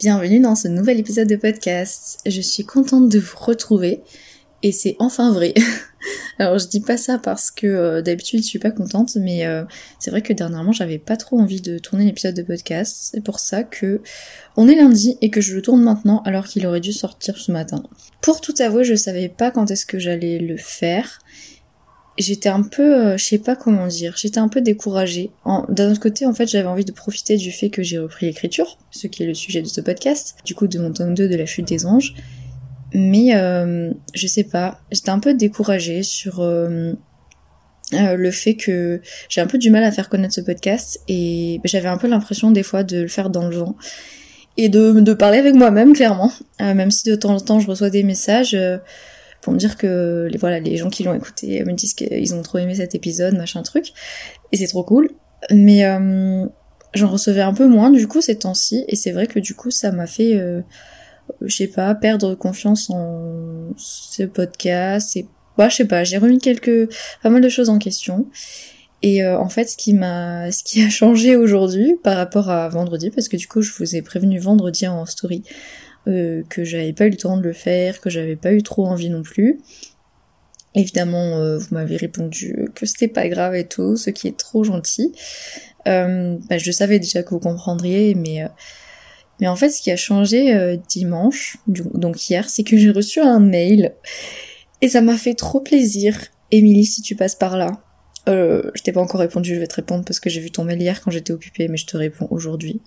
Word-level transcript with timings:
Bienvenue 0.00 0.40
dans 0.40 0.54
ce 0.54 0.66
nouvel 0.66 0.98
épisode 0.98 1.28
de 1.28 1.36
podcast. 1.36 2.20
Je 2.24 2.40
suis 2.40 2.64
contente 2.64 3.10
de 3.10 3.18
vous 3.18 3.36
retrouver 3.36 4.00
et 4.62 4.72
c'est 4.72 4.96
enfin 4.98 5.30
vrai. 5.30 5.52
Alors 6.38 6.58
je 6.58 6.68
dis 6.68 6.80
pas 6.80 6.96
ça 6.96 7.18
parce 7.18 7.50
que 7.50 7.66
euh, 7.66 8.00
d'habitude 8.00 8.40
je 8.40 8.46
suis 8.46 8.58
pas 8.58 8.70
contente, 8.70 9.16
mais 9.16 9.44
euh, 9.44 9.62
c'est 9.98 10.10
vrai 10.10 10.22
que 10.22 10.32
dernièrement 10.32 10.72
j'avais 10.72 10.96
pas 10.96 11.18
trop 11.18 11.38
envie 11.38 11.60
de 11.60 11.76
tourner 11.76 12.06
l'épisode 12.06 12.34
de 12.34 12.42
podcast. 12.42 13.10
C'est 13.12 13.22
pour 13.22 13.40
ça 13.40 13.62
que 13.62 14.00
on 14.56 14.68
est 14.68 14.74
lundi 14.74 15.18
et 15.20 15.28
que 15.28 15.42
je 15.42 15.54
le 15.54 15.60
tourne 15.60 15.82
maintenant 15.82 16.22
alors 16.24 16.46
qu'il 16.46 16.66
aurait 16.66 16.80
dû 16.80 16.94
sortir 16.94 17.36
ce 17.36 17.52
matin. 17.52 17.82
Pour 18.22 18.40
tout 18.40 18.54
avouer, 18.58 18.84
je 18.84 18.94
savais 18.94 19.28
pas 19.28 19.50
quand 19.50 19.70
est-ce 19.70 19.84
que 19.84 19.98
j'allais 19.98 20.38
le 20.38 20.56
faire 20.56 21.18
j'étais 22.20 22.48
un 22.48 22.62
peu, 22.62 22.94
euh, 22.94 23.16
je 23.16 23.24
sais 23.24 23.38
pas 23.38 23.56
comment 23.56 23.86
dire, 23.86 24.14
j'étais 24.16 24.38
un 24.38 24.48
peu 24.48 24.60
découragée. 24.60 25.30
D'un 25.68 25.90
autre 25.90 26.00
côté, 26.00 26.26
en 26.26 26.34
fait, 26.34 26.48
j'avais 26.48 26.68
envie 26.68 26.84
de 26.84 26.92
profiter 26.92 27.36
du 27.36 27.52
fait 27.52 27.70
que 27.70 27.82
j'ai 27.82 27.98
repris 27.98 28.26
l'écriture, 28.26 28.78
ce 28.90 29.06
qui 29.06 29.22
est 29.22 29.26
le 29.26 29.34
sujet 29.34 29.62
de 29.62 29.68
ce 29.68 29.80
podcast, 29.80 30.36
du 30.44 30.54
coup 30.54 30.66
de 30.66 30.78
mon 30.78 30.92
tome 30.92 31.14
2 31.14 31.28
de 31.28 31.36
la 31.36 31.46
chute 31.46 31.68
des 31.68 31.86
anges. 31.86 32.14
Mais 32.92 33.34
euh, 33.34 33.92
je 34.14 34.26
sais 34.26 34.44
pas, 34.44 34.80
j'étais 34.90 35.10
un 35.10 35.20
peu 35.20 35.34
découragée 35.34 36.02
sur 36.02 36.40
euh, 36.40 36.92
euh, 37.92 38.16
le 38.16 38.30
fait 38.30 38.56
que 38.56 39.00
j'ai 39.28 39.40
un 39.40 39.46
peu 39.46 39.58
du 39.58 39.70
mal 39.70 39.84
à 39.84 39.92
faire 39.92 40.08
connaître 40.08 40.34
ce 40.34 40.40
podcast 40.40 41.00
et 41.08 41.60
j'avais 41.64 41.88
un 41.88 41.98
peu 41.98 42.08
l'impression 42.08 42.50
des 42.50 42.62
fois 42.62 42.82
de 42.82 43.02
le 43.02 43.08
faire 43.08 43.30
dans 43.30 43.48
le 43.48 43.56
vent 43.56 43.76
et 44.56 44.68
de, 44.68 44.98
de 44.98 45.14
parler 45.14 45.38
avec 45.38 45.54
moi-même 45.54 45.92
clairement, 45.92 46.32
même 46.58 46.90
si 46.90 47.08
de 47.08 47.14
temps 47.14 47.34
en 47.34 47.40
temps 47.40 47.60
je 47.60 47.68
reçois 47.68 47.90
des 47.90 48.02
messages 48.02 48.56
pour 49.40 49.52
me 49.52 49.58
dire 49.58 49.76
que 49.76 50.28
les, 50.30 50.38
voilà, 50.38 50.60
les 50.60 50.76
gens 50.76 50.90
qui 50.90 51.02
l'ont 51.02 51.14
écouté 51.14 51.64
me 51.64 51.72
disent 51.72 51.94
qu'ils 51.94 52.34
ont 52.34 52.42
trop 52.42 52.58
aimé 52.58 52.74
cet 52.74 52.94
épisode, 52.94 53.34
machin 53.36 53.62
truc. 53.62 53.92
Et 54.52 54.56
c'est 54.56 54.66
trop 54.66 54.84
cool. 54.84 55.10
Mais 55.50 55.84
euh, 55.84 56.46
j'en 56.94 57.08
recevais 57.08 57.40
un 57.40 57.54
peu 57.54 57.66
moins 57.66 57.90
du 57.90 58.06
coup 58.06 58.20
ces 58.20 58.36
temps-ci. 58.36 58.84
Et 58.88 58.96
c'est 58.96 59.12
vrai 59.12 59.26
que 59.26 59.38
du 59.38 59.54
coup 59.54 59.70
ça 59.70 59.92
m'a 59.92 60.06
fait, 60.06 60.36
euh, 60.36 60.60
je 61.40 61.54
sais 61.54 61.68
pas, 61.68 61.94
perdre 61.94 62.34
confiance 62.34 62.90
en 62.90 63.70
ce 63.76 64.24
podcast. 64.24 65.16
Et 65.16 65.26
bah, 65.56 65.68
je 65.68 65.76
sais 65.76 65.86
pas, 65.86 66.04
j'ai 66.04 66.18
remis 66.18 66.38
quelques, 66.38 66.90
pas 67.22 67.30
mal 67.30 67.42
de 67.42 67.48
choses 67.48 67.70
en 67.70 67.78
question. 67.78 68.26
Et 69.02 69.22
euh, 69.24 69.38
en 69.38 69.48
fait, 69.48 69.64
ce 69.64 69.76
qui 69.76 69.94
m'a, 69.94 70.50
ce 70.52 70.62
qui 70.62 70.82
a 70.82 70.88
changé 70.90 71.36
aujourd'hui 71.36 71.96
par 72.02 72.16
rapport 72.16 72.50
à 72.50 72.68
vendredi, 72.68 73.10
parce 73.10 73.28
que 73.28 73.36
du 73.36 73.46
coup, 73.48 73.62
je 73.62 73.72
vous 73.78 73.96
ai 73.96 74.02
prévenu 74.02 74.38
vendredi 74.38 74.86
en 74.86 75.06
story 75.06 75.42
euh, 76.06 76.42
que 76.48 76.64
j'avais 76.64 76.92
pas 76.92 77.06
eu 77.06 77.10
le 77.10 77.16
temps 77.16 77.36
de 77.36 77.42
le 77.42 77.52
faire, 77.52 78.00
que 78.00 78.10
j'avais 78.10 78.36
pas 78.36 78.52
eu 78.52 78.62
trop 78.62 78.86
envie 78.86 79.10
non 79.10 79.22
plus. 79.22 79.60
Évidemment, 80.74 81.38
euh, 81.38 81.58
vous 81.58 81.66
m'avez 81.72 81.96
répondu 81.96 82.68
que 82.74 82.86
c'était 82.86 83.08
pas 83.08 83.28
grave 83.28 83.54
et 83.54 83.66
tout, 83.66 83.96
ce 83.96 84.10
qui 84.10 84.28
est 84.28 84.36
trop 84.36 84.64
gentil. 84.64 85.12
Euh, 85.88 86.36
bah, 86.48 86.58
je 86.58 86.70
savais 86.70 86.98
déjà 86.98 87.22
que 87.22 87.30
vous 87.30 87.40
comprendriez, 87.40 88.14
mais 88.14 88.46
mais 89.40 89.48
en 89.48 89.56
fait, 89.56 89.70
ce 89.70 89.80
qui 89.80 89.90
a 89.90 89.96
changé 89.96 90.78
dimanche, 90.88 91.56
donc 91.66 92.28
hier, 92.28 92.50
c'est 92.50 92.62
que 92.62 92.76
j'ai 92.76 92.90
reçu 92.90 93.20
un 93.20 93.40
mail 93.40 93.94
et 94.82 94.88
ça 94.88 95.00
m'a 95.00 95.16
fait 95.16 95.34
trop 95.34 95.60
plaisir. 95.60 96.18
Émilie, 96.50 96.84
si 96.84 97.00
tu 97.00 97.16
passes 97.16 97.36
par 97.36 97.56
là, 97.56 97.82
euh, 98.28 98.70
je 98.74 98.82
t'ai 98.82 98.92
pas 98.92 99.00
encore 99.00 99.20
répondu, 99.20 99.54
je 99.54 99.60
vais 99.60 99.66
te 99.66 99.74
répondre 99.74 100.04
parce 100.04 100.20
que 100.20 100.30
j'ai 100.30 100.40
vu 100.40 100.50
ton 100.50 100.64
mail 100.64 100.80
hier 100.80 101.00
quand 101.00 101.10
j'étais 101.10 101.32
occupée, 101.32 101.68
mais 101.68 101.76
je 101.76 101.86
te 101.86 101.96
réponds 101.96 102.28
aujourd'hui. 102.30 102.80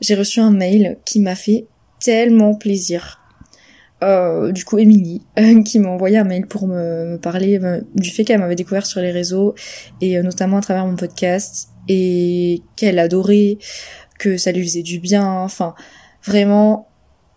J'ai 0.00 0.14
reçu 0.14 0.40
un 0.40 0.50
mail 0.50 0.98
qui 1.04 1.20
m'a 1.20 1.34
fait 1.34 1.66
tellement 2.00 2.54
plaisir. 2.54 3.20
Euh, 4.04 4.52
du 4.52 4.64
coup, 4.64 4.78
Émilie, 4.78 5.22
qui 5.64 5.78
m'a 5.78 5.88
envoyé 5.88 6.18
un 6.18 6.24
mail 6.24 6.46
pour 6.46 6.66
me, 6.66 7.16
parler 7.16 7.58
euh, 7.62 7.80
du 7.94 8.10
fait 8.10 8.24
qu'elle 8.24 8.40
m'avait 8.40 8.56
découvert 8.56 8.86
sur 8.86 9.00
les 9.00 9.10
réseaux, 9.10 9.54
et 10.00 10.18
euh, 10.18 10.22
notamment 10.22 10.58
à 10.58 10.60
travers 10.60 10.86
mon 10.86 10.96
podcast, 10.96 11.70
et 11.88 12.62
qu'elle 12.76 12.98
adorait, 12.98 13.58
que 14.18 14.36
ça 14.36 14.52
lui 14.52 14.62
faisait 14.62 14.82
du 14.82 14.98
bien, 14.98 15.26
enfin, 15.26 15.74
vraiment, 16.24 16.88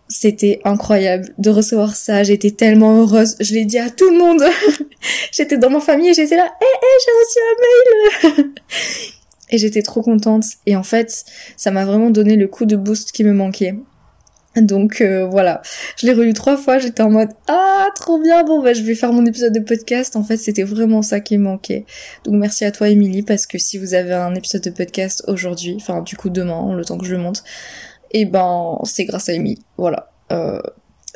c'était 0.09 0.59
incroyable 0.65 1.29
de 1.37 1.49
recevoir 1.49 1.95
ça, 1.95 2.23
j'étais 2.23 2.51
tellement 2.51 2.97
heureuse, 2.97 3.35
je 3.39 3.53
l'ai 3.53 3.65
dit 3.65 3.77
à 3.77 3.89
tout 3.89 4.09
le 4.09 4.17
monde, 4.17 4.43
j'étais 5.31 5.57
dans 5.57 5.69
ma 5.69 5.79
famille 5.79 6.09
et 6.09 6.13
j'étais 6.13 6.37
là, 6.37 6.45
hé 6.45 6.65
hé, 6.65 6.87
j'ai 7.05 7.11
reçu 7.21 8.35
un 8.35 8.43
mail! 8.43 8.53
Et 9.49 9.57
j'étais 9.57 9.81
trop 9.81 10.01
contente, 10.01 10.43
et 10.65 10.75
en 10.75 10.83
fait, 10.83 11.23
ça 11.55 11.71
m'a 11.71 11.85
vraiment 11.85 12.09
donné 12.09 12.35
le 12.35 12.49
coup 12.49 12.65
de 12.65 12.75
boost 12.75 13.13
qui 13.13 13.23
me 13.23 13.31
manquait. 13.31 13.75
Donc 14.61 15.01
euh, 15.01 15.25
voilà, 15.25 15.61
je 15.97 16.05
l'ai 16.07 16.13
relu 16.13 16.33
trois 16.33 16.57
fois, 16.57 16.79
j'étais 16.79 17.03
en 17.03 17.11
mode 17.11 17.29
ah 17.47 17.85
trop 17.95 18.19
bien, 18.19 18.43
bon 18.43 18.61
bah 18.61 18.73
je 18.73 18.81
vais 18.81 18.95
faire 18.95 19.13
mon 19.13 19.25
épisode 19.25 19.53
de 19.53 19.59
podcast. 19.59 20.15
En 20.15 20.23
fait, 20.23 20.37
c'était 20.37 20.63
vraiment 20.63 21.01
ça 21.01 21.19
qui 21.19 21.37
manquait. 21.37 21.85
Donc 22.23 22.35
merci 22.35 22.65
à 22.65 22.71
toi 22.71 22.89
Émilie 22.89 23.23
parce 23.23 23.45
que 23.45 23.57
si 23.57 23.77
vous 23.77 23.93
avez 23.93 24.13
un 24.13 24.33
épisode 24.35 24.61
de 24.61 24.69
podcast 24.69 25.23
aujourd'hui, 25.27 25.75
enfin 25.75 26.01
du 26.01 26.15
coup 26.15 26.29
demain, 26.29 26.73
le 26.73 26.83
temps 26.83 26.97
que 26.97 27.05
je 27.05 27.13
le 27.13 27.21
monte, 27.21 27.43
et 28.11 28.21
eh 28.21 28.25
ben 28.25 28.79
c'est 28.83 29.05
grâce 29.05 29.29
à 29.29 29.33
Émilie. 29.33 29.61
Voilà. 29.77 30.11
Euh, 30.31 30.61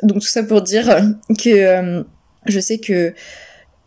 donc 0.02 0.20
tout 0.20 0.28
ça 0.28 0.42
pour 0.42 0.62
dire 0.62 0.86
que 1.38 1.50
euh, 1.50 2.02
je 2.46 2.60
sais 2.60 2.78
que 2.78 3.14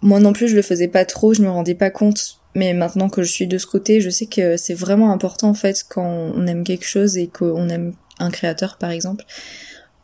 moi 0.01 0.19
non 0.19 0.33
plus 0.33 0.47
je 0.47 0.55
le 0.55 0.61
faisais 0.61 0.87
pas 0.87 1.05
trop, 1.05 1.33
je 1.33 1.41
me 1.41 1.49
rendais 1.49 1.75
pas 1.75 1.89
compte. 1.89 2.39
Mais 2.57 2.73
maintenant 2.73 3.09
que 3.09 3.21
je 3.21 3.29
suis 3.29 3.47
de 3.47 3.57
ce 3.57 3.67
côté, 3.67 3.99
je 3.99 4.09
sais 4.09 4.27
que 4.27 4.55
c'est 4.55 4.73
vraiment 4.73 5.11
important 5.11 5.49
en 5.49 5.53
fait 5.53 5.83
quand 5.89 6.31
on 6.35 6.47
aime 6.47 6.63
quelque 6.63 6.85
chose 6.85 7.17
et 7.17 7.27
qu'on 7.27 7.67
aime 7.67 7.93
un 8.19 8.29
créateur 8.29 8.77
par 8.77 8.91
exemple, 8.91 9.25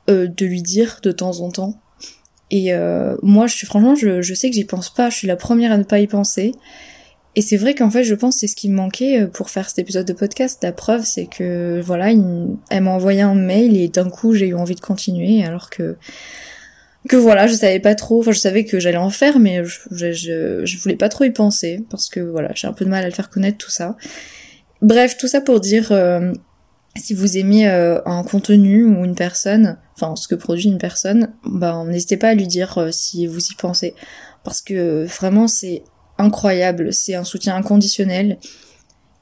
euh, 0.10 0.28
de 0.28 0.46
lui 0.46 0.62
dire 0.62 1.00
de 1.04 1.12
temps 1.12 1.40
en 1.42 1.52
temps. 1.52 1.82
Et 2.52 2.74
euh, 2.74 3.16
moi, 3.24 3.48
je 3.48 3.56
suis 3.56 3.66
franchement, 3.66 3.96
je, 3.96 4.34
sais 4.34 4.50
que 4.50 4.56
j'y 4.56 4.66
pense 4.66 4.94
pas. 4.94 5.10
Je 5.10 5.16
suis 5.16 5.28
la 5.28 5.38
première 5.38 5.72
à 5.72 5.78
ne 5.78 5.84
pas 5.84 6.00
y 6.00 6.08
penser. 6.08 6.54
Et 7.36 7.42
c'est 7.42 7.56
vrai 7.56 7.76
qu'en 7.76 7.90
fait, 7.90 8.04
je 8.04 8.14
pense 8.14 8.36
que 8.36 8.40
c'est 8.42 8.48
ce 8.48 8.58
qui 8.58 8.70
me 8.70 8.76
manquait 8.76 9.22
euh, 9.22 9.28
pour 9.28 9.50
faire 9.50 9.70
cet 9.70 9.80
épisode 9.80 10.06
de 10.06 10.12
podcast. 10.12 10.60
La 10.62 10.74
preuve, 10.74 11.06
c'est 11.06 11.28
que 11.28 11.80
voilà, 11.82 12.12
elle 12.12 12.82
m'a 12.84 12.92
envoyé 12.92 13.22
un 13.22 13.36
mail 13.36 13.78
et 13.78 13.88
d'un 13.88 14.10
coup, 14.10 14.34
j'ai 14.34 14.48
eu 14.48 14.56
envie 14.56 14.76
de 14.76 14.82
continuer, 14.82 15.44
alors 15.46 15.70
que 15.70 15.96
que 17.08 17.16
voilà, 17.16 17.48
je 17.48 17.54
savais 17.54 17.80
pas 17.80 17.96
trop. 17.96 18.20
Enfin, 18.20 18.32
je 18.32 18.40
savais 18.40 18.66
que 18.66 18.80
j'allais 18.80 18.98
en 18.98 19.10
faire, 19.10 19.40
mais 19.40 19.64
je, 19.64 19.80
je, 20.12 20.62
je, 20.66 20.78
voulais 20.78 20.98
pas 20.98 21.10
trop 21.10 21.24
y 21.24 21.32
penser 21.32 21.84
parce 21.90 22.10
que 22.10 22.20
voilà, 22.20 22.52
j'ai 22.54 22.68
un 22.68 22.74
peu 22.74 22.86
de 22.86 22.90
mal 22.92 23.04
à 23.04 23.08
le 23.08 23.14
faire 23.14 23.30
connaître 23.30 23.58
tout 23.58 23.72
ça. 23.72 23.96
Bref, 24.82 25.18
tout 25.18 25.28
ça 25.28 25.42
pour 25.42 25.62
dire, 25.62 25.92
si 26.96 27.14
vous 27.14 27.38
aimez 27.38 27.70
euh, 27.70 28.02
un 28.06 28.24
contenu 28.24 28.84
ou 28.86 29.06
une 29.06 29.16
personne, 29.16 29.78
enfin 29.94 30.16
ce 30.16 30.28
que 30.28 30.36
produit 30.36 30.70
une 30.70 30.78
personne, 30.78 31.34
ben 31.46 31.86
n'hésitez 31.86 32.18
pas 32.18 32.30
à 32.30 32.34
lui 32.34 32.48
dire 32.48 32.78
euh, 32.78 32.92
si 32.92 33.28
vous 33.28 33.40
y 33.40 33.56
pensez, 33.56 33.96
parce 34.44 34.62
que 34.62 35.06
vraiment 35.06 35.48
c'est 35.48 35.84
incroyable, 36.18 36.92
c'est 36.92 37.16
un 37.16 37.24
soutien 37.24 37.56
inconditionnel. 37.56 38.38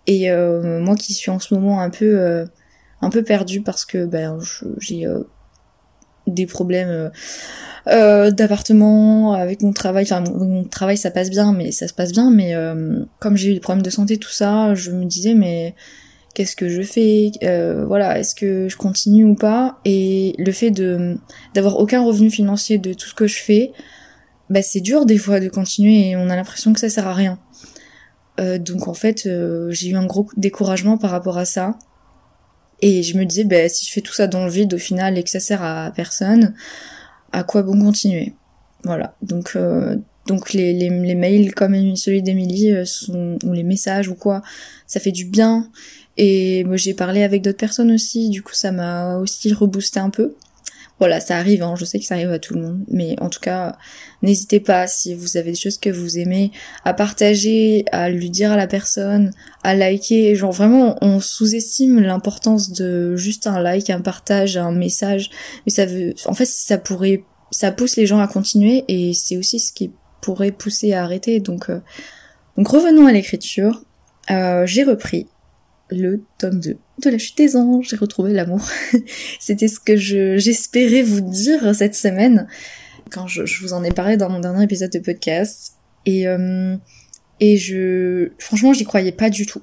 Et 0.08 0.32
euh, 0.32 0.82
moi 0.82 0.96
qui 0.96 1.14
suis 1.14 1.30
en 1.30 1.40
ce 1.40 1.54
moment 1.54 1.82
un 1.82 1.92
peu 1.92 2.48
un 3.02 3.10
peu 3.10 3.24
perdue 3.24 3.62
parce 3.62 3.86
que 3.86 4.06
ben 4.06 4.40
j'ai 4.80 5.06
des 6.26 6.48
problèmes 6.48 7.12
d'appartement 7.86 9.34
avec 9.34 9.62
mon 9.62 9.72
travail, 9.72 10.06
enfin 10.06 10.22
mon, 10.22 10.64
travail 10.64 10.98
ça 10.98 11.12
passe 11.12 11.30
bien, 11.30 11.54
mais 11.54 11.72
ça 11.72 11.88
se 11.88 11.94
passe 11.94 12.12
bien, 12.12 12.32
mais 12.32 12.56
comme 13.20 13.38
j'ai 13.38 13.52
eu 13.52 13.54
des 13.54 13.60
problèmes 13.60 13.84
de 13.84 13.90
santé 13.92 14.18
tout 14.18 14.32
ça, 14.32 14.74
je 14.74 14.90
me 14.92 15.06
disais 15.06 15.36
mais 15.36 15.76
qu'est-ce 16.34 16.56
que 16.56 16.70
je 16.70 16.82
fais, 16.82 17.32
euh, 17.44 17.86
voilà, 17.86 18.20
est-ce 18.20 18.36
que 18.36 18.70
je 18.70 18.78
continue 18.78 19.26
ou 19.26 19.36
pas 19.36 19.80
Et 19.86 20.36
le 20.38 20.52
fait 20.52 20.72
de 20.72 21.18
d'avoir 21.54 21.78
aucun 21.80 22.02
revenu 22.02 22.30
financier 22.30 22.78
de 22.78 22.94
tout 22.94 23.08
ce 23.08 23.14
que 23.14 23.28
je 23.28 23.38
fais, 23.38 23.72
bah 24.50 24.62
c'est 24.62 24.82
dur 24.82 25.06
des 25.06 25.18
fois 25.18 25.40
de 25.40 25.50
continuer 25.50 26.10
et 26.10 26.16
on 26.16 26.30
a 26.30 26.36
l'impression 26.36 26.74
que 26.74 26.80
ça 26.80 26.90
sert 26.90 27.08
à 27.08 27.14
rien. 27.14 27.40
Euh, 28.40 28.58
donc 28.58 28.88
en 28.88 28.94
fait, 28.94 29.26
euh, 29.26 29.70
j'ai 29.72 29.90
eu 29.90 29.96
un 29.96 30.06
gros 30.06 30.28
découragement 30.38 30.98
par 30.98 31.12
rapport 31.12 31.38
à 31.38 31.46
ça. 31.46 31.78
Et 32.82 33.04
je 33.04 33.18
me 33.18 33.26
disais, 33.26 33.44
bah, 33.44 33.68
si 33.68 33.86
je 33.86 33.92
fais 33.92 34.02
tout 34.02 34.14
ça 34.14 34.28
dans 34.28 34.46
le 34.46 34.52
vide 34.52 34.74
au 34.74 34.78
final 34.78 35.18
et 35.18 35.24
que 35.24 35.30
ça 35.30 35.42
sert 35.42 35.62
à 35.62 35.92
personne, 35.94 36.54
à 37.34 37.44
quoi 37.44 37.62
bon 37.62 37.78
continuer? 37.78 38.34
Voilà. 38.84 39.16
Donc, 39.22 39.54
euh, 39.56 39.98
donc 40.28 40.54
les, 40.54 40.72
les, 40.74 40.90
les, 40.90 41.16
mails 41.16 41.54
comme 41.54 41.96
celui 41.98 42.22
d'Emilie 42.22 42.72
euh, 42.72 42.86
ou 43.44 43.52
les 43.52 43.64
messages 43.64 44.08
ou 44.08 44.16
quoi, 44.16 44.42
ça 44.88 45.02
fait 45.02 45.12
du 45.12 45.26
bien. 45.26 45.70
Et 46.22 46.66
moi 46.66 46.76
j'ai 46.76 46.94
parlé 46.94 47.24
avec 47.24 47.42
d'autres 47.42 47.58
personnes 47.58 47.92
aussi, 47.94 48.30
du 48.30 48.44
coup 48.44 48.54
ça 48.54 48.74
m'a 48.74 49.16
aussi 49.20 49.54
reboosté 49.54 50.02
un 50.02 50.10
peu. 50.10 50.36
Voilà, 51.00 51.22
ça 51.22 51.38
arrive, 51.38 51.64
hein, 51.64 51.76
je 51.78 51.86
sais 51.86 51.98
que 51.98 52.04
ça 52.04 52.16
arrive 52.16 52.30
à 52.32 52.40
tout 52.40 52.56
le 52.56 52.62
monde, 52.62 52.84
mais 52.90 53.16
en 53.22 53.30
tout 53.30 53.40
cas, 53.40 53.78
n'hésitez 54.22 54.60
pas 54.60 54.86
si 54.86 55.16
vous 55.16 55.38
avez 55.38 55.52
des 55.52 55.58
choses 55.58 55.78
que 55.78 55.90
vous 55.90 56.18
aimez 56.18 56.52
à 56.84 56.94
partager, 56.94 57.86
à 57.94 58.10
lui 58.10 58.30
dire 58.30 58.52
à 58.52 58.58
la 58.58 58.68
personne, 58.68 59.32
à 59.64 59.76
liker. 59.76 60.36
Genre 60.36 60.52
vraiment, 60.52 60.98
on 61.00 61.22
sous-estime 61.22 62.02
l'importance 62.02 62.74
de 62.74 63.16
juste 63.16 63.48
un 63.48 63.62
like, 63.62 63.90
un 63.90 64.02
partage, 64.02 64.58
un 64.58 64.74
message, 64.74 65.30
mais 65.66 65.72
ça 65.72 65.86
veut, 65.86 66.14
en 66.26 66.34
fait, 66.34 66.46
ça 66.46 66.78
pourrait, 66.78 67.24
ça 67.50 67.72
pousse 67.72 67.96
les 67.96 68.06
gens 68.06 68.20
à 68.20 68.28
continuer 68.28 68.84
et 68.90 69.14
c'est 69.14 69.38
aussi 69.38 69.62
ce 69.62 69.72
qui 69.72 69.94
pourrait 70.22 70.52
pousser 70.52 70.92
à 70.92 71.06
arrêter. 71.06 71.40
Donc, 71.40 71.70
euh, 71.70 71.80
donc 72.58 72.68
revenons 72.68 73.08
à 73.08 73.14
l'écriture. 73.14 73.86
Euh, 74.32 74.66
j'ai 74.66 74.84
repris 74.84 75.28
le 75.92 76.24
tome 76.38 76.60
2 76.60 76.78
de 77.04 77.10
la 77.10 77.18
chute 77.18 77.38
des 77.38 77.56
anges, 77.56 77.88
j'ai 77.90 77.96
retrouvé 77.96 78.34
l'amour. 78.34 78.62
C'était 79.40 79.68
ce 79.68 79.80
que 79.80 79.96
j'espérais 79.96 81.02
vous 81.02 81.22
dire 81.22 81.74
cette 81.74 81.96
semaine 81.96 82.48
quand 83.12 83.28
je, 83.28 83.44
vous 83.62 83.74
en 83.74 83.84
ai 83.84 83.92
parlé 83.92 84.18
dans 84.18 84.30
mon 84.30 84.40
dernier 84.40 84.64
épisode 84.64 84.92
de 84.92 85.00
podcast. 85.00 85.76
Et, 86.06 86.28
euh, 86.28 86.76
et 87.40 87.58
je, 87.58 88.32
franchement, 88.40 88.74
j'y 88.74 88.84
croyais 88.84 89.12
pas 89.12 89.30
du 89.30 89.46
tout. 89.46 89.62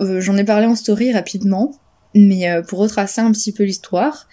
Euh, 0.00 0.20
J'en 0.20 0.36
ai 0.36 0.44
parlé 0.44 0.66
en 0.66 0.74
story 0.74 1.12
rapidement, 1.12 1.72
mais 2.14 2.50
euh, 2.50 2.62
pour 2.62 2.78
retracer 2.78 3.20
un 3.20 3.30
petit 3.32 3.52
peu 3.52 3.64
l'histoire, 3.64 4.28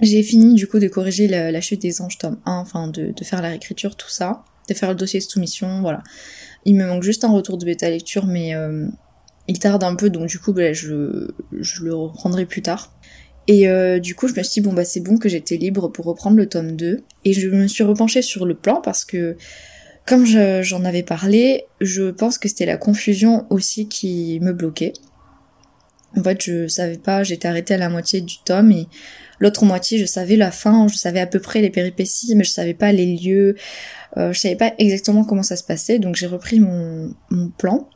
j'ai 0.00 0.22
fini 0.22 0.54
du 0.54 0.66
coup 0.66 0.78
de 0.78 0.88
corriger 0.88 1.28
la, 1.28 1.60
chute 1.60 1.80
des 1.80 2.02
anges 2.02 2.18
tome 2.18 2.40
1, 2.44 2.52
enfin 2.56 2.88
de, 2.88 3.12
de 3.12 3.24
faire 3.24 3.40
la 3.40 3.48
réécriture, 3.48 3.96
tout 3.96 4.10
ça, 4.10 4.44
de 4.68 4.74
faire 4.74 4.90
le 4.90 4.96
dossier 4.96 5.20
de 5.20 5.24
soumission, 5.24 5.80
voilà. 5.80 6.02
Il 6.64 6.76
me 6.76 6.86
manque 6.86 7.02
juste 7.02 7.24
un 7.24 7.30
retour 7.30 7.58
de 7.58 7.64
bêta 7.64 7.88
lecture, 7.88 8.26
mais 8.26 8.54
euh, 8.54 8.86
il 9.48 9.58
tarde 9.58 9.84
un 9.84 9.94
peu, 9.94 10.10
donc 10.10 10.26
du 10.26 10.38
coup, 10.38 10.52
bah, 10.52 10.72
je, 10.72 11.28
le 11.52 11.94
reprendrai 11.94 12.46
plus 12.46 12.62
tard. 12.62 12.92
Et 13.46 13.68
euh, 13.68 13.98
du 13.98 14.14
coup, 14.14 14.26
je 14.26 14.34
me 14.34 14.42
suis 14.42 14.62
dit, 14.62 14.66
bon, 14.66 14.72
bah 14.72 14.84
c'est 14.84 15.00
bon 15.00 15.18
que 15.18 15.28
j'étais 15.28 15.56
libre 15.56 15.88
pour 15.88 16.06
reprendre 16.06 16.36
le 16.36 16.48
tome 16.48 16.72
2. 16.72 17.02
Et 17.26 17.32
je 17.34 17.48
me 17.48 17.66
suis 17.66 17.84
repenchée 17.84 18.22
sur 18.22 18.46
le 18.46 18.54
plan 18.54 18.80
parce 18.80 19.04
que, 19.04 19.36
comme 20.06 20.24
j'en 20.24 20.84
avais 20.84 21.02
parlé, 21.02 21.64
je 21.80 22.10
pense 22.10 22.38
que 22.38 22.48
c'était 22.48 22.66
la 22.66 22.78
confusion 22.78 23.46
aussi 23.50 23.86
qui 23.88 24.38
me 24.40 24.52
bloquait. 24.52 24.94
En 26.16 26.22
fait, 26.22 26.42
je 26.42 26.68
savais 26.68 26.96
pas, 26.96 27.22
j'étais 27.22 27.48
arrêtée 27.48 27.74
à 27.74 27.78
la 27.78 27.90
moitié 27.90 28.22
du 28.22 28.36
tome 28.44 28.70
et 28.70 28.86
l'autre 29.40 29.64
moitié, 29.64 29.98
je 29.98 30.06
savais 30.06 30.36
la 30.36 30.52
fin, 30.52 30.86
je 30.88 30.96
savais 30.96 31.20
à 31.20 31.26
peu 31.26 31.40
près 31.40 31.60
les 31.60 31.70
péripéties, 31.70 32.36
mais 32.36 32.44
je 32.44 32.50
savais 32.50 32.72
pas 32.72 32.92
les 32.92 33.16
lieux, 33.16 33.56
euh, 34.16 34.32
je 34.32 34.38
savais 34.38 34.54
pas 34.54 34.72
exactement 34.78 35.24
comment 35.24 35.42
ça 35.42 35.56
se 35.56 35.64
passait, 35.64 35.98
donc 35.98 36.14
j'ai 36.14 36.28
repris 36.28 36.60
mon 36.60 37.12
plan 37.58 37.88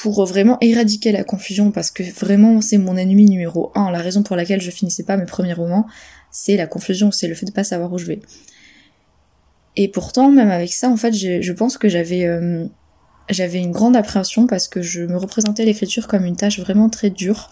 pour 0.00 0.24
vraiment 0.24 0.56
éradiquer 0.62 1.12
la 1.12 1.24
confusion 1.24 1.72
parce 1.72 1.90
que 1.90 2.02
vraiment 2.02 2.62
c'est 2.62 2.78
mon 2.78 2.96
ennemi 2.96 3.26
numéro 3.26 3.70
un. 3.74 3.90
La 3.90 3.98
raison 3.98 4.22
pour 4.22 4.34
laquelle 4.34 4.60
je 4.60 4.70
finissais 4.70 5.02
pas 5.02 5.18
mes 5.18 5.26
premiers 5.26 5.52
romans, 5.52 5.86
c'est 6.30 6.56
la 6.56 6.66
confusion, 6.66 7.10
c'est 7.10 7.28
le 7.28 7.34
fait 7.34 7.44
de 7.44 7.52
pas 7.52 7.64
savoir 7.64 7.92
où 7.92 7.98
je 7.98 8.06
vais. 8.06 8.20
Et 9.76 9.88
pourtant, 9.88 10.30
même 10.30 10.50
avec 10.50 10.72
ça, 10.72 10.88
en 10.88 10.96
fait, 10.96 11.12
je 11.12 11.52
pense 11.52 11.76
que 11.76 11.88
j'avais 11.88 12.24
euh, 12.24 12.64
j'avais 13.28 13.58
une 13.58 13.72
grande 13.72 13.94
appréhension 13.94 14.46
parce 14.46 14.68
que 14.68 14.80
je 14.80 15.02
me 15.02 15.18
représentais 15.18 15.66
l'écriture 15.66 16.08
comme 16.08 16.24
une 16.24 16.36
tâche 16.36 16.58
vraiment 16.58 16.88
très 16.88 17.10
dure. 17.10 17.50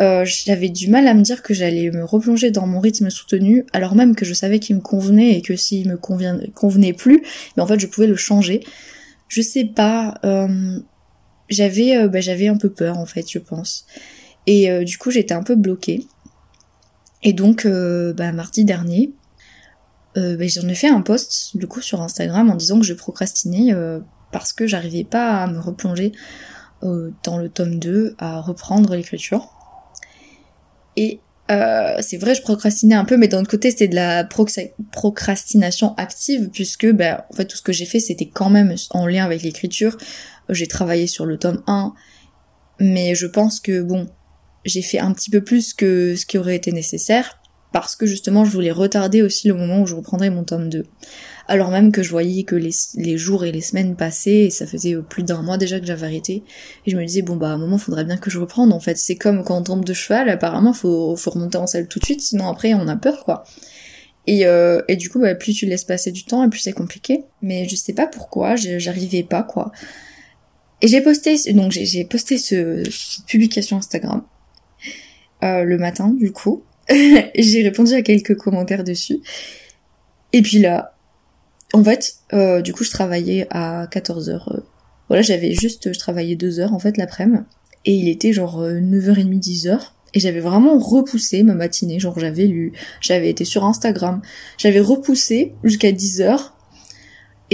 Euh, 0.00 0.26
j'avais 0.26 0.68
du 0.68 0.88
mal 0.88 1.08
à 1.08 1.14
me 1.14 1.22
dire 1.22 1.42
que 1.42 1.54
j'allais 1.54 1.90
me 1.90 2.04
replonger 2.04 2.50
dans 2.50 2.66
mon 2.66 2.80
rythme 2.80 3.08
soutenu, 3.08 3.64
alors 3.72 3.94
même 3.94 4.16
que 4.16 4.26
je 4.26 4.34
savais 4.34 4.58
qu'il 4.58 4.76
me 4.76 4.80
convenait 4.82 5.38
et 5.38 5.40
que 5.40 5.56
s'il 5.56 5.88
me 5.88 5.96
convenait 5.96 6.92
plus, 6.92 7.22
mais 7.56 7.62
en 7.62 7.66
fait 7.66 7.78
je 7.80 7.86
pouvais 7.86 8.08
le 8.08 8.16
changer. 8.16 8.60
Je 9.28 9.40
sais 9.40 9.64
pas, 9.64 10.18
euh, 10.24 10.80
j'avais 11.48 11.96
euh, 11.96 12.08
bah, 12.08 12.20
j'avais 12.20 12.48
un 12.48 12.56
peu 12.56 12.70
peur 12.70 12.98
en 12.98 13.06
fait 13.06 13.30
je 13.30 13.38
pense. 13.38 13.86
Et 14.46 14.70
euh, 14.70 14.84
du 14.84 14.98
coup 14.98 15.10
j'étais 15.10 15.34
un 15.34 15.42
peu 15.42 15.56
bloquée. 15.56 16.06
Et 17.22 17.32
donc 17.32 17.66
euh, 17.66 18.12
bah, 18.12 18.32
mardi 18.32 18.64
dernier 18.64 19.12
bah, 20.16 20.46
j'en 20.46 20.68
ai 20.68 20.76
fait 20.76 20.88
un 20.88 21.00
post 21.00 21.56
du 21.56 21.66
coup 21.66 21.80
sur 21.80 22.00
Instagram 22.00 22.48
en 22.48 22.54
disant 22.54 22.78
que 22.78 22.86
je 22.86 22.94
procrastinais 22.94 23.74
parce 24.30 24.52
que 24.52 24.64
j'arrivais 24.64 25.02
pas 25.02 25.42
à 25.42 25.48
me 25.48 25.58
replonger 25.58 26.12
dans 26.82 27.36
le 27.36 27.48
tome 27.48 27.80
2 27.80 28.14
à 28.18 28.40
reprendre 28.40 28.94
l'écriture. 28.94 29.50
Et 30.96 31.18
c'est 31.48 32.16
vrai, 32.16 32.36
je 32.36 32.42
procrastinais 32.42 32.94
un 32.94 33.04
peu, 33.04 33.16
mais 33.16 33.26
d'un 33.26 33.40
autre 33.40 33.50
côté, 33.50 33.72
c'était 33.72 33.88
de 33.88 33.96
la 33.96 34.22
procrastination 34.92 35.96
active, 35.96 36.48
puisque 36.52 36.88
bah, 36.92 37.26
en 37.32 37.34
fait, 37.34 37.46
tout 37.46 37.56
ce 37.56 37.62
que 37.62 37.72
j'ai 37.72 37.84
fait, 37.84 37.98
c'était 37.98 38.28
quand 38.28 38.50
même 38.50 38.72
en 38.90 39.08
lien 39.08 39.24
avec 39.24 39.42
l'écriture 39.42 39.96
j'ai 40.48 40.66
travaillé 40.66 41.06
sur 41.06 41.26
le 41.26 41.38
tome 41.38 41.62
1, 41.66 41.94
mais 42.80 43.14
je 43.14 43.26
pense 43.26 43.60
que 43.60 43.82
bon, 43.82 44.08
j'ai 44.64 44.82
fait 44.82 44.98
un 44.98 45.12
petit 45.12 45.30
peu 45.30 45.42
plus 45.42 45.74
que 45.74 46.16
ce 46.16 46.26
qui 46.26 46.38
aurait 46.38 46.56
été 46.56 46.72
nécessaire, 46.72 47.40
parce 47.72 47.96
que 47.96 48.06
justement 48.06 48.44
je 48.44 48.50
voulais 48.50 48.70
retarder 48.70 49.22
aussi 49.22 49.48
le 49.48 49.54
moment 49.54 49.82
où 49.82 49.86
je 49.86 49.94
reprendrais 49.94 50.30
mon 50.30 50.44
tome 50.44 50.68
2. 50.68 50.84
Alors 51.46 51.70
même 51.70 51.92
que 51.92 52.02
je 52.02 52.10
voyais 52.10 52.44
que 52.44 52.56
les, 52.56 53.18
jours 53.18 53.44
et 53.44 53.52
les 53.52 53.60
semaines 53.60 53.96
passaient, 53.96 54.44
et 54.44 54.50
ça 54.50 54.66
faisait 54.66 54.96
plus 55.08 55.22
d'un 55.22 55.42
mois 55.42 55.58
déjà 55.58 55.78
que 55.80 55.86
j'avais 55.86 56.06
arrêté, 56.06 56.42
et 56.86 56.90
je 56.90 56.96
me 56.96 57.04
disais 57.04 57.22
bon 57.22 57.36
bah 57.36 57.48
à 57.48 57.52
un 57.52 57.58
moment 57.58 57.78
faudrait 57.78 58.04
bien 58.04 58.16
que 58.16 58.30
je 58.30 58.38
reprenne 58.38 58.72
en 58.72 58.80
fait, 58.80 58.96
c'est 58.96 59.16
comme 59.16 59.44
quand 59.44 59.58
on 59.58 59.62
tombe 59.62 59.84
de 59.84 59.92
cheval, 59.92 60.28
apparemment 60.28 60.72
faut, 60.72 61.16
faut 61.16 61.30
remonter 61.30 61.58
en 61.58 61.66
selle 61.66 61.88
tout 61.88 61.98
de 61.98 62.04
suite, 62.04 62.22
sinon 62.22 62.48
après 62.48 62.74
on 62.74 62.88
a 62.88 62.96
peur 62.96 63.24
quoi. 63.24 63.44
Et, 64.26 64.46
euh, 64.46 64.80
et 64.88 64.96
du 64.96 65.10
coup, 65.10 65.20
bah, 65.20 65.34
plus 65.34 65.54
tu 65.54 65.66
laisses 65.66 65.84
passer 65.84 66.10
du 66.10 66.24
temps, 66.24 66.44
et 66.44 66.48
plus 66.48 66.60
c'est 66.60 66.72
compliqué. 66.72 67.24
Mais 67.42 67.68
je 67.68 67.76
sais 67.76 67.92
pas 67.92 68.06
pourquoi, 68.06 68.56
j'arrivais 68.56 69.22
pas, 69.22 69.42
quoi. 69.42 69.72
Et 70.84 70.88
j'ai 70.88 71.00
posté, 71.00 71.38
donc 71.54 71.72
j'ai 71.72 72.04
posté 72.04 72.36
ce, 72.36 72.84
cette 72.90 73.24
publication 73.24 73.78
Instagram 73.78 74.22
euh, 75.42 75.64
le 75.64 75.78
matin, 75.78 76.10
du 76.10 76.30
coup. 76.30 76.62
j'ai 76.90 77.62
répondu 77.62 77.94
à 77.94 78.02
quelques 78.02 78.36
commentaires 78.36 78.84
dessus. 78.84 79.20
Et 80.34 80.42
puis 80.42 80.58
là, 80.58 80.94
en 81.72 81.82
fait, 81.82 82.16
euh, 82.34 82.60
du 82.60 82.74
coup, 82.74 82.84
je 82.84 82.90
travaillais 82.90 83.46
à 83.48 83.86
14h. 83.86 84.28
Euh, 84.28 84.60
voilà, 85.08 85.22
j'avais 85.22 85.54
juste, 85.54 85.90
je 85.90 85.98
travaillais 85.98 86.36
2 86.36 86.60
heures 86.60 86.74
en 86.74 86.78
fait 86.78 86.98
l'après-midi. 86.98 87.44
Et 87.86 87.94
il 87.94 88.06
était 88.10 88.34
genre 88.34 88.60
9h30, 88.62 89.40
10h. 89.40 89.78
Et 90.12 90.20
j'avais 90.20 90.40
vraiment 90.40 90.78
repoussé 90.78 91.42
ma 91.44 91.54
matinée, 91.54 91.98
genre 91.98 92.18
j'avais 92.20 92.44
lu, 92.44 92.74
j'avais 93.00 93.30
été 93.30 93.46
sur 93.46 93.64
Instagram, 93.64 94.20
j'avais 94.58 94.80
repoussé 94.80 95.54
jusqu'à 95.64 95.92
10h 95.92 96.50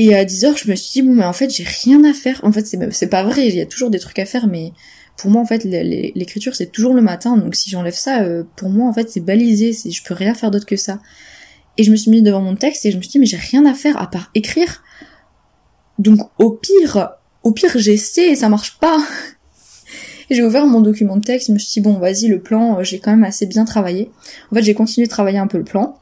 et 0.02 0.14
à 0.14 0.24
10h, 0.24 0.56
je 0.64 0.70
me 0.70 0.74
suis 0.74 1.02
dit, 1.02 1.06
bon, 1.06 1.14
mais 1.14 1.26
en 1.26 1.34
fait, 1.34 1.50
j'ai 1.50 1.62
rien 1.62 2.02
à 2.04 2.14
faire. 2.14 2.40
En 2.42 2.52
fait, 2.52 2.66
c'est 2.90 3.08
pas 3.08 3.22
vrai, 3.22 3.48
il 3.48 3.54
y 3.54 3.60
a 3.60 3.66
toujours 3.66 3.90
des 3.90 3.98
trucs 3.98 4.18
à 4.18 4.24
faire, 4.24 4.46
mais 4.46 4.72
pour 5.18 5.30
moi, 5.30 5.42
en 5.42 5.44
fait, 5.44 5.62
l'écriture, 5.64 6.54
c'est 6.54 6.72
toujours 6.72 6.94
le 6.94 7.02
matin. 7.02 7.36
Donc, 7.36 7.54
si 7.54 7.68
j'enlève 7.68 7.94
ça, 7.94 8.22
euh, 8.22 8.44
pour 8.56 8.70
moi, 8.70 8.88
en 8.88 8.94
fait, 8.94 9.10
c'est 9.10 9.20
balisé. 9.20 9.72
Je 9.74 10.02
peux 10.02 10.14
rien 10.14 10.32
faire 10.32 10.50
d'autre 10.50 10.64
que 10.64 10.76
ça. 10.76 11.00
Et 11.76 11.82
je 11.82 11.90
me 11.90 11.96
suis 11.96 12.10
mis 12.10 12.22
devant 12.22 12.40
mon 12.40 12.56
texte 12.56 12.86
et 12.86 12.92
je 12.92 12.96
me 12.96 13.02
suis 13.02 13.10
dit, 13.10 13.18
mais 13.18 13.26
j'ai 13.26 13.36
rien 13.36 13.66
à 13.66 13.74
faire 13.74 14.00
à 14.00 14.10
part 14.10 14.30
écrire. 14.34 14.82
Donc, 15.98 16.20
au 16.38 16.48
pire, 16.48 17.10
au 17.42 17.52
pire, 17.52 17.72
j'essaie 17.76 18.30
et 18.30 18.36
ça 18.36 18.48
marche 18.48 18.78
pas. 18.78 18.98
Et 20.30 20.36
j'ai 20.36 20.44
ouvert 20.44 20.64
mon 20.64 20.80
document 20.80 21.16
de 21.16 21.24
texte, 21.24 21.48
je 21.48 21.52
me 21.52 21.58
suis 21.58 21.80
dit, 21.80 21.80
bon, 21.80 21.98
vas-y, 21.98 22.28
le 22.28 22.40
plan, 22.40 22.78
euh, 22.78 22.84
j'ai 22.84 23.00
quand 23.00 23.10
même 23.10 23.24
assez 23.24 23.46
bien 23.46 23.64
travaillé. 23.64 24.12
En 24.52 24.54
fait, 24.54 24.62
j'ai 24.62 24.74
continué 24.74 25.08
de 25.08 25.10
travailler 25.10 25.38
un 25.38 25.48
peu 25.48 25.58
le 25.58 25.64
plan 25.64 25.98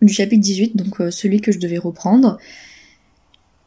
du 0.00 0.14
chapitre 0.14 0.42
18, 0.42 0.76
donc 0.76 1.00
euh, 1.02 1.10
celui 1.10 1.42
que 1.42 1.52
je 1.52 1.58
devais 1.58 1.76
reprendre. 1.76 2.38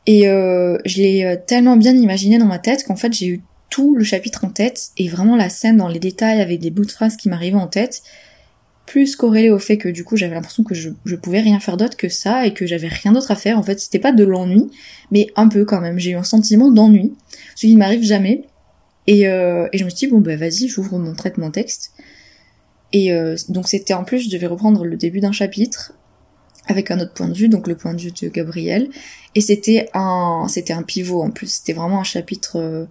Et 0.07 0.29
euh, 0.29 0.77
je 0.85 1.01
l'ai 1.01 1.25
euh, 1.25 1.35
tellement 1.35 1.75
bien 1.75 1.93
imaginé 1.93 2.37
dans 2.37 2.45
ma 2.45 2.59
tête 2.59 2.85
qu'en 2.85 2.95
fait 2.95 3.13
j'ai 3.13 3.27
eu 3.27 3.41
tout 3.69 3.93
le 3.95 4.05
chapitre 4.05 4.45
en 4.45 4.49
tête 4.49 4.89
et 4.97 5.09
vraiment 5.09 5.35
la 5.35 5.49
scène 5.49 5.77
dans 5.77 5.89
les 5.89 5.99
détails 5.99 6.41
avec 6.41 6.61
des 6.61 6.71
bouts 6.71 6.85
de 6.85 6.91
phrases 6.91 7.17
qui 7.17 7.27
m'arrivaient 7.27 7.57
en 7.57 7.67
tête, 7.67 8.01
plus 8.85 9.17
corrélé 9.17 9.49
au 9.49 9.59
fait 9.59 9.77
que 9.77 9.89
du 9.89 10.05
coup 10.05 10.15
j'avais 10.15 10.33
l'impression 10.33 10.63
que 10.63 10.73
je, 10.73 10.89
je 11.03 11.15
pouvais 11.17 11.41
rien 11.41 11.59
faire 11.59 11.75
d'autre 11.75 11.97
que 11.97 12.07
ça 12.07 12.47
et 12.47 12.53
que 12.53 12.65
j'avais 12.65 12.87
rien 12.87 13.11
d'autre 13.11 13.31
à 13.31 13.35
faire. 13.35 13.59
En 13.59 13.63
fait 13.63 13.81
c'était 13.81 13.99
pas 13.99 14.13
de 14.13 14.23
l'ennui, 14.23 14.71
mais 15.11 15.27
un 15.35 15.49
peu 15.49 15.65
quand 15.65 15.81
même. 15.81 15.99
J'ai 15.99 16.11
eu 16.11 16.15
un 16.15 16.23
sentiment 16.23 16.71
d'ennui, 16.71 17.13
ce 17.55 17.67
qui 17.67 17.73
ne 17.73 17.79
m'arrive 17.79 18.03
jamais. 18.03 18.45
Et, 19.07 19.27
euh, 19.27 19.67
et 19.73 19.77
je 19.77 19.83
me 19.83 19.89
suis 19.89 20.07
dit 20.07 20.07
bon 20.07 20.21
bah 20.21 20.37
vas-y 20.37 20.69
j'ouvre 20.69 20.97
mon 20.97 21.13
traitement 21.15 21.51
texte. 21.51 21.91
Et 22.93 23.11
euh, 23.11 23.35
donc 23.49 23.67
c'était 23.67 23.93
en 23.93 24.05
plus 24.05 24.19
je 24.19 24.29
devais 24.29 24.47
reprendre 24.47 24.85
le 24.85 24.95
début 24.95 25.19
d'un 25.19 25.33
chapitre 25.33 25.93
avec 26.67 26.91
un 26.91 26.99
autre 26.99 27.13
point 27.13 27.29
de 27.29 27.33
vue, 27.33 27.49
donc 27.49 27.67
le 27.67 27.75
point 27.75 27.93
de 27.93 28.01
vue 28.01 28.11
de 28.11 28.27
Gabriel. 28.27 28.89
Et 29.35 29.41
c'était 29.41 29.89
un, 29.93 30.45
c'était 30.49 30.73
un 30.73 30.83
pivot 30.83 31.23
en 31.23 31.31
plus. 31.31 31.47
C'était 31.47 31.73
vraiment 31.73 32.01
un 32.01 32.03
chapitre 32.05 32.57
euh, 32.59 32.85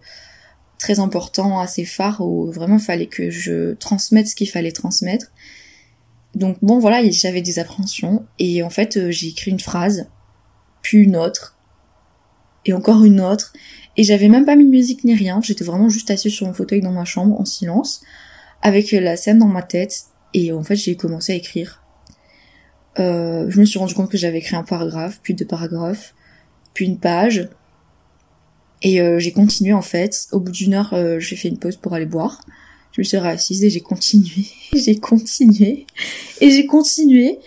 très 0.78 1.00
important, 1.00 1.59
assez 1.59 1.85
phare, 1.85 2.21
où 2.21 2.50
vraiment 2.50 2.78
fallait 2.78 3.06
que 3.06 3.30
je 3.30 3.75
transmette 3.75 4.28
ce 4.28 4.35
qu'il 4.35 4.49
fallait 4.49 4.73
transmettre. 4.73 5.26
Donc 6.35 6.59
bon 6.62 6.78
voilà, 6.78 7.02
j'avais 7.11 7.40
des 7.40 7.59
appréhensions 7.59 8.26
et 8.38 8.62
en 8.62 8.68
fait 8.68 8.99
euh, 8.99 9.11
j'ai 9.11 9.28
écrit 9.28 9.50
une 9.50 9.61
phrase, 9.61 10.06
puis 10.83 10.99
une 10.99 11.16
autre, 11.16 11.56
et 12.66 12.75
encore 12.75 13.04
une 13.04 13.23
autre, 13.23 13.54
et 13.97 14.04
j'avais 14.04 14.28
même 14.28 14.45
pas 14.45 14.54
mis 14.54 14.64
de 14.64 14.71
musique 14.71 15.04
ni 15.04 15.14
rien. 15.14 15.40
J'étais 15.42 15.64
vraiment 15.64 15.88
juste 15.88 16.11
assise 16.11 16.33
sur 16.33 16.47
mon 16.47 16.52
fauteuil 16.52 16.83
dans 16.83 16.92
ma 16.92 17.06
chambre 17.06 17.40
en 17.40 17.47
silence, 17.47 18.02
avec 18.61 18.92
la 18.92 19.16
scène 19.16 19.38
dans 19.38 19.47
ma 19.47 19.62
tête 19.62 20.04
et 20.35 20.52
en 20.52 20.62
fait 20.62 20.76
j'ai 20.76 20.95
commencé 20.95 21.33
à 21.33 21.37
écrire. 21.37 21.83
Euh, 22.98 23.46
je 23.50 23.60
me 23.60 23.64
suis 23.64 23.78
rendu 23.78 23.94
compte 23.94 24.10
que 24.10 24.18
j'avais 24.18 24.38
écrit 24.38 24.56
un 24.56 24.62
paragraphe, 24.62 25.20
puis 25.22 25.34
deux 25.34 25.46
paragraphes, 25.46 26.14
puis 26.74 26.86
une 26.86 26.98
page. 26.98 27.48
Et 28.82 29.00
euh, 29.00 29.18
j'ai 29.18 29.32
continué 29.32 29.72
en 29.72 29.82
fait. 29.82 30.28
Au 30.32 30.40
bout 30.40 30.52
d'une 30.52 30.74
heure, 30.74 30.92
euh, 30.94 31.18
j'ai 31.18 31.36
fait 31.36 31.48
une 31.48 31.58
pause 31.58 31.76
pour 31.76 31.94
aller 31.94 32.06
boire. 32.06 32.44
Je 32.92 33.00
me 33.00 33.04
suis 33.04 33.18
réassise 33.18 33.62
et 33.64 33.70
j'ai 33.70 33.80
continué, 33.80 34.46
j'ai 34.74 34.96
continué, 34.96 35.86
et 36.40 36.50
j'ai 36.50 36.66
continué, 36.66 37.38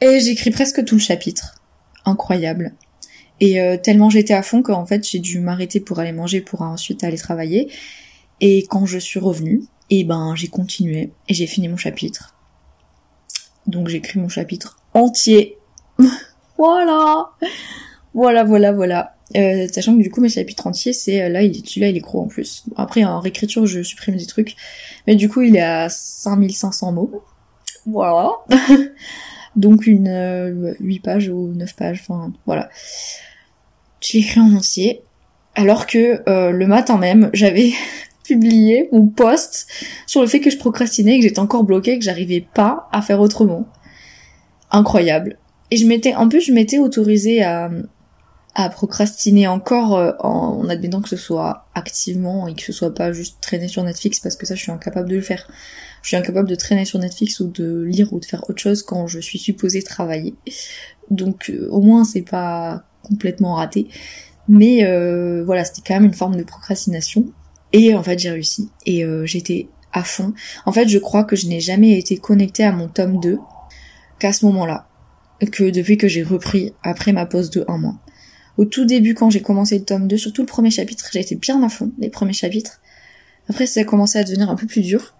et 0.00 0.20
j'ai 0.20 0.30
écrit 0.30 0.50
presque 0.50 0.84
tout 0.84 0.94
le 0.94 1.00
chapitre. 1.00 1.60
Incroyable. 2.04 2.74
Et 3.40 3.60
euh, 3.60 3.76
tellement 3.76 4.08
j'étais 4.08 4.32
à 4.32 4.42
fond 4.42 4.62
qu'en 4.62 4.86
fait 4.86 5.06
j'ai 5.06 5.18
dû 5.18 5.40
m'arrêter 5.40 5.80
pour 5.80 5.98
aller 5.98 6.12
manger 6.12 6.40
pour 6.40 6.62
ensuite 6.62 7.04
aller 7.04 7.18
travailler. 7.18 7.70
Et 8.40 8.66
quand 8.70 8.86
je 8.86 8.98
suis 8.98 9.20
revenue, 9.20 9.64
et 9.88 10.00
eh 10.00 10.04
ben 10.04 10.34
j'ai 10.34 10.48
continué 10.48 11.12
et 11.28 11.34
j'ai 11.34 11.46
fini 11.46 11.68
mon 11.68 11.76
chapitre. 11.76 12.34
Donc 13.66 13.88
j'ai 13.88 13.98
écrit 13.98 14.18
mon 14.18 14.28
chapitre 14.28 14.78
entier. 14.96 15.58
voilà. 16.58 17.30
Voilà, 18.14 18.44
voilà, 18.44 18.72
voilà. 18.72 19.16
Euh, 19.36 19.66
sachant 19.70 19.96
que 19.96 20.02
du 20.02 20.10
coup 20.10 20.20
mes 20.20 20.28
chapitres 20.28 20.68
entiers 20.68 20.92
c'est 20.92 21.20
euh, 21.20 21.28
là 21.28 21.42
il 21.42 21.52
celui-là 21.66 21.88
il 21.88 21.96
est 21.96 22.00
gros 22.00 22.22
en 22.22 22.28
plus. 22.28 22.64
Après 22.76 23.04
en 23.04 23.18
réécriture 23.18 23.66
je 23.66 23.82
supprime 23.82 24.16
des 24.16 24.26
trucs. 24.26 24.56
Mais 25.06 25.16
du 25.16 25.28
coup 25.28 25.42
il 25.42 25.56
est 25.56 25.60
à 25.60 25.88
5500 25.88 26.92
mots. 26.92 27.24
Voilà. 27.86 28.30
Donc 29.56 29.86
une 29.86 30.08
euh, 30.08 30.74
8 30.80 31.00
pages 31.00 31.28
ou 31.28 31.52
9 31.54 31.74
pages, 31.74 32.04
enfin 32.06 32.32
voilà. 32.46 32.68
J'ai 34.00 34.18
écrit 34.18 34.40
en 34.40 34.54
entier. 34.54 35.02
Alors 35.54 35.86
que 35.86 36.22
euh, 36.28 36.50
le 36.50 36.66
matin 36.66 36.98
même, 36.98 37.30
j'avais 37.32 37.72
publié 38.24 38.88
mon 38.92 39.06
post 39.06 39.66
sur 40.06 40.20
le 40.20 40.26
fait 40.26 40.40
que 40.40 40.50
je 40.50 40.58
procrastinais, 40.58 41.18
que 41.18 41.24
j'étais 41.24 41.38
encore 41.38 41.64
bloquée, 41.64 41.98
que 41.98 42.04
j'arrivais 42.04 42.46
pas 42.54 42.88
à 42.92 43.02
faire 43.02 43.20
autrement. 43.20 43.66
Incroyable. 44.70 45.38
Et 45.70 45.76
je 45.76 45.86
m'étais, 45.86 46.14
en 46.14 46.28
plus, 46.28 46.40
je 46.40 46.52
m'étais 46.52 46.78
autorisée 46.78 47.42
à, 47.42 47.70
à 48.58 48.70
procrastiner 48.70 49.46
encore 49.46 49.96
euh, 49.96 50.12
en, 50.20 50.66
admettant 50.70 51.02
que 51.02 51.10
ce 51.10 51.16
soit 51.16 51.66
activement 51.74 52.48
et 52.48 52.54
que 52.54 52.62
ce 52.62 52.72
soit 52.72 52.94
pas 52.94 53.12
juste 53.12 53.36
traîner 53.42 53.68
sur 53.68 53.84
Netflix 53.84 54.18
parce 54.18 54.34
que 54.34 54.46
ça 54.46 54.54
je 54.54 54.62
suis 54.62 54.72
incapable 54.72 55.10
de 55.10 55.16
le 55.16 55.20
faire. 55.20 55.46
Je 56.00 56.08
suis 56.08 56.16
incapable 56.16 56.48
de 56.48 56.54
traîner 56.54 56.86
sur 56.86 56.98
Netflix 56.98 57.38
ou 57.40 57.48
de 57.48 57.82
lire 57.82 58.14
ou 58.14 58.18
de 58.18 58.24
faire 58.24 58.48
autre 58.48 58.58
chose 58.58 58.82
quand 58.82 59.08
je 59.08 59.20
suis 59.20 59.38
supposée 59.38 59.82
travailler. 59.82 60.34
Donc 61.10 61.50
euh, 61.50 61.68
au 61.70 61.82
moins 61.82 62.04
c'est 62.04 62.22
pas 62.22 62.84
complètement 63.02 63.56
raté. 63.56 63.88
Mais 64.48 64.84
euh, 64.84 65.44
voilà, 65.44 65.64
c'était 65.66 65.82
quand 65.86 65.94
même 65.94 66.06
une 66.06 66.14
forme 66.14 66.36
de 66.36 66.42
procrastination. 66.42 67.26
Et 67.74 67.94
en 67.94 68.02
fait 68.02 68.18
j'ai 68.18 68.30
réussi. 68.30 68.70
Et 68.86 69.04
j'étais 69.24 69.68
à 69.92 70.02
fond. 70.02 70.32
En 70.64 70.72
fait 70.72 70.88
je 70.88 70.98
crois 70.98 71.24
que 71.24 71.36
je 71.36 71.46
n'ai 71.46 71.60
jamais 71.60 71.98
été 71.98 72.16
connectée 72.16 72.64
à 72.64 72.72
mon 72.72 72.88
tome 72.88 73.20
2 73.20 73.38
qu'à 74.18 74.32
ce 74.32 74.44
moment-là, 74.46 74.88
que 75.52 75.70
depuis 75.70 75.98
que 75.98 76.08
j'ai 76.08 76.22
repris 76.22 76.72
après 76.82 77.12
ma 77.12 77.26
pause 77.26 77.50
de 77.50 77.64
un 77.68 77.78
mois. 77.78 77.96
Au 78.56 78.64
tout 78.64 78.86
début, 78.86 79.14
quand 79.14 79.28
j'ai 79.28 79.42
commencé 79.42 79.78
le 79.78 79.84
tome 79.84 80.08
2, 80.08 80.16
surtout 80.16 80.42
le 80.42 80.46
premier 80.46 80.70
chapitre, 80.70 81.08
j'ai 81.12 81.20
été 81.20 81.34
bien 81.34 81.62
à 81.62 81.68
fond, 81.68 81.92
les 81.98 82.08
premiers 82.08 82.32
chapitres. 82.32 82.80
Après, 83.48 83.66
ça 83.66 83.80
a 83.80 83.84
commencé 83.84 84.18
à 84.18 84.24
devenir 84.24 84.50
un 84.50 84.56
peu 84.56 84.66
plus 84.66 84.80
dur. 84.80 85.14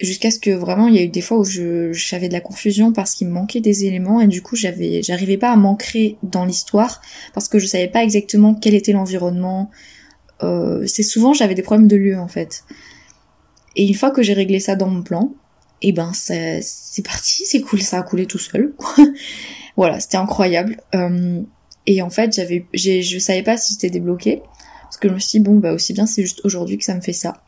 Jusqu'à 0.00 0.30
ce 0.30 0.38
que 0.38 0.50
vraiment, 0.50 0.88
il 0.88 0.94
y 0.94 0.98
a 0.98 1.02
eu 1.02 1.08
des 1.08 1.20
fois 1.20 1.38
où 1.38 1.44
j'avais 1.44 2.28
de 2.28 2.32
la 2.32 2.40
confusion 2.40 2.90
parce 2.90 3.14
qu'il 3.14 3.28
me 3.28 3.34
manquait 3.34 3.60
des 3.60 3.84
éléments 3.84 4.22
et 4.22 4.26
du 4.28 4.40
coup, 4.40 4.56
j'avais, 4.56 5.02
j'arrivais 5.02 5.36
pas 5.36 5.50
à 5.50 5.56
m'ancrer 5.56 6.16
dans 6.22 6.46
l'histoire 6.46 7.02
parce 7.34 7.48
que 7.48 7.58
je 7.58 7.66
savais 7.66 7.88
pas 7.88 8.02
exactement 8.02 8.54
quel 8.54 8.74
était 8.74 8.92
l'environnement. 8.92 9.70
Euh, 10.42 10.86
c'est 10.86 11.02
souvent, 11.02 11.34
j'avais 11.34 11.54
des 11.54 11.62
problèmes 11.62 11.86
de 11.86 11.96
lieu, 11.96 12.18
en 12.18 12.28
fait. 12.28 12.64
Et 13.76 13.86
une 13.86 13.94
fois 13.94 14.10
que 14.10 14.22
j'ai 14.22 14.32
réglé 14.32 14.58
ça 14.58 14.74
dans 14.74 14.88
mon 14.88 15.02
plan, 15.02 15.34
et 15.82 15.88
eh 15.88 15.92
ben 15.92 16.12
c'est 16.12 16.62
parti, 17.02 17.44
c'est 17.46 17.62
cool, 17.62 17.80
ça 17.80 18.00
a 18.00 18.02
coulé 18.02 18.26
tout 18.26 18.38
seul. 18.38 18.74
voilà, 19.76 19.98
c'était 19.98 20.18
incroyable. 20.18 20.78
Euh, 20.94 21.40
et 21.86 22.02
en 22.02 22.10
fait, 22.10 22.34
j'avais, 22.34 22.66
je 22.74 23.18
savais 23.18 23.42
pas 23.42 23.56
si 23.56 23.72
c'était 23.72 23.88
débloqué 23.88 24.42
parce 24.82 24.98
que 24.98 25.08
je 25.08 25.14
me 25.14 25.18
suis 25.18 25.38
dit 25.38 25.44
bon 25.44 25.56
bah 25.56 25.72
aussi 25.72 25.92
bien 25.92 26.04
c'est 26.04 26.22
juste 26.22 26.40
aujourd'hui 26.44 26.76
que 26.76 26.84
ça 26.84 26.94
me 26.94 27.00
fait 27.00 27.14
ça. 27.14 27.42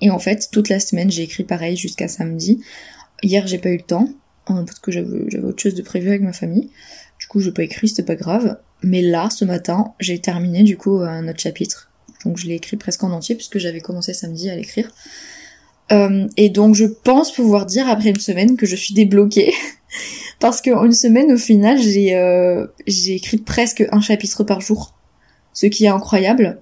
Et 0.00 0.10
en 0.10 0.18
fait, 0.18 0.48
toute 0.50 0.68
la 0.68 0.80
semaine 0.80 1.10
j'ai 1.10 1.22
écrit 1.22 1.44
pareil 1.44 1.76
jusqu'à 1.76 2.08
samedi. 2.08 2.60
Hier 3.22 3.46
j'ai 3.46 3.58
pas 3.58 3.68
eu 3.68 3.76
le 3.76 3.82
temps 3.82 4.08
hein, 4.46 4.64
parce 4.64 4.80
que 4.80 4.90
j'avais 4.90 5.36
autre 5.38 5.62
chose 5.62 5.74
de 5.74 5.82
prévu 5.82 6.08
avec 6.08 6.22
ma 6.22 6.32
famille. 6.32 6.70
Du 7.20 7.26
coup 7.28 7.38
j'ai 7.38 7.52
pas 7.52 7.62
écrit, 7.62 7.88
c'était 7.88 8.02
pas 8.02 8.16
grave. 8.16 8.58
Mais 8.82 9.02
là, 9.02 9.28
ce 9.30 9.44
matin, 9.44 9.92
j'ai 10.00 10.20
terminé 10.20 10.62
du 10.62 10.76
coup 10.76 10.98
un 10.98 11.28
autre 11.28 11.40
chapitre. 11.40 11.90
Donc 12.24 12.36
je 12.36 12.46
l'ai 12.46 12.54
écrit 12.54 12.76
presque 12.76 13.04
en 13.04 13.12
entier 13.12 13.34
puisque 13.34 13.58
j'avais 13.58 13.80
commencé 13.80 14.12
samedi 14.12 14.50
à 14.50 14.56
l'écrire. 14.56 14.90
Euh, 15.90 16.28
et 16.36 16.50
donc 16.50 16.74
je 16.74 16.84
pense 16.84 17.32
pouvoir 17.32 17.64
dire 17.66 17.88
après 17.88 18.10
une 18.10 18.20
semaine 18.20 18.56
que 18.56 18.66
je 18.66 18.76
suis 18.76 18.94
débloquée. 18.94 19.54
Parce 20.40 20.60
qu'en 20.60 20.84
une 20.84 20.92
semaine, 20.92 21.32
au 21.32 21.38
final, 21.38 21.80
j'ai 21.80 22.14
euh, 22.14 22.66
écrit 22.86 23.38
presque 23.38 23.84
un 23.90 24.00
chapitre 24.00 24.44
par 24.44 24.60
jour. 24.60 24.94
Ce 25.52 25.66
qui 25.66 25.86
est 25.86 25.88
incroyable. 25.88 26.60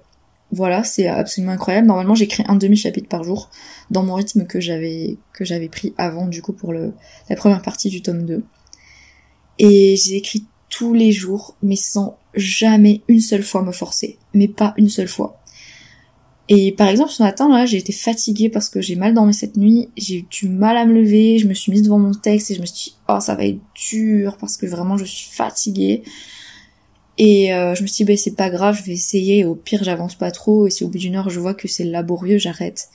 Voilà, 0.51 0.83
c'est 0.83 1.07
absolument 1.07 1.51
incroyable. 1.51 1.87
Normalement, 1.87 2.15
j'écris 2.15 2.43
un 2.47 2.55
demi-chapitre 2.55 3.09
par 3.09 3.23
jour 3.23 3.51
dans 3.91 4.03
mon 4.03 4.15
rythme 4.15 4.45
que 4.45 4.59
j'avais 4.59 5.17
que 5.33 5.45
j'avais 5.45 5.67
pris 5.67 5.93
avant 5.97 6.27
du 6.27 6.41
coup 6.41 6.53
pour 6.53 6.73
le 6.73 6.93
la 7.29 7.35
première 7.35 7.61
partie 7.61 7.89
du 7.89 8.01
tome 8.01 8.25
2. 8.25 8.43
Et 9.59 9.95
j'ai 9.97 10.15
écrit 10.15 10.45
tous 10.69 10.93
les 10.93 11.11
jours 11.11 11.55
mais 11.61 11.75
sans 11.75 12.17
jamais 12.33 13.01
une 13.07 13.19
seule 13.19 13.43
fois 13.43 13.61
me 13.61 13.71
forcer, 13.71 14.17
mais 14.33 14.47
pas 14.47 14.73
une 14.77 14.89
seule 14.89 15.07
fois. 15.07 15.41
Et 16.49 16.71
par 16.71 16.87
exemple, 16.87 17.11
ce 17.11 17.21
matin, 17.21 17.49
là, 17.49 17.65
j'ai 17.65 17.77
été 17.77 17.91
fatiguée 17.91 18.49
parce 18.49 18.69
que 18.69 18.79
j'ai 18.79 18.95
mal 18.95 19.13
dormi 19.13 19.33
cette 19.33 19.57
nuit, 19.57 19.89
j'ai 19.97 20.19
eu 20.19 20.25
du 20.29 20.47
mal 20.47 20.77
à 20.77 20.85
me 20.85 20.93
lever, 20.93 21.39
je 21.39 21.47
me 21.47 21.53
suis 21.53 21.71
mise 21.71 21.83
devant 21.83 21.99
mon 21.99 22.13
texte 22.13 22.51
et 22.51 22.55
je 22.55 22.61
me 22.61 22.65
suis 22.65 22.91
dit, 22.91 22.95
oh, 23.09 23.19
ça 23.19 23.35
va 23.35 23.45
être 23.45 23.59
dur 23.89 24.37
parce 24.37 24.55
que 24.55 24.65
vraiment, 24.65 24.97
je 24.97 25.03
suis 25.03 25.29
fatiguée. 25.29 26.03
Et 27.17 27.53
euh, 27.53 27.75
je 27.75 27.81
me 27.81 27.87
suis 27.87 28.05
dit, 28.05 28.11
bah, 28.11 28.17
c'est 28.17 28.35
pas 28.35 28.49
grave, 28.49 28.77
je 28.79 28.83
vais 28.83 28.93
essayer, 28.93 29.43
au 29.43 29.55
pire, 29.55 29.83
j'avance 29.83 30.15
pas 30.15 30.31
trop, 30.31 30.67
et 30.67 30.69
si 30.69 30.83
au 30.83 30.87
bout 30.87 30.99
d'une 30.99 31.15
heure, 31.15 31.29
je 31.29 31.39
vois 31.39 31.53
que 31.53 31.67
c'est 31.67 31.83
laborieux, 31.83 32.37
j'arrête. 32.37 32.89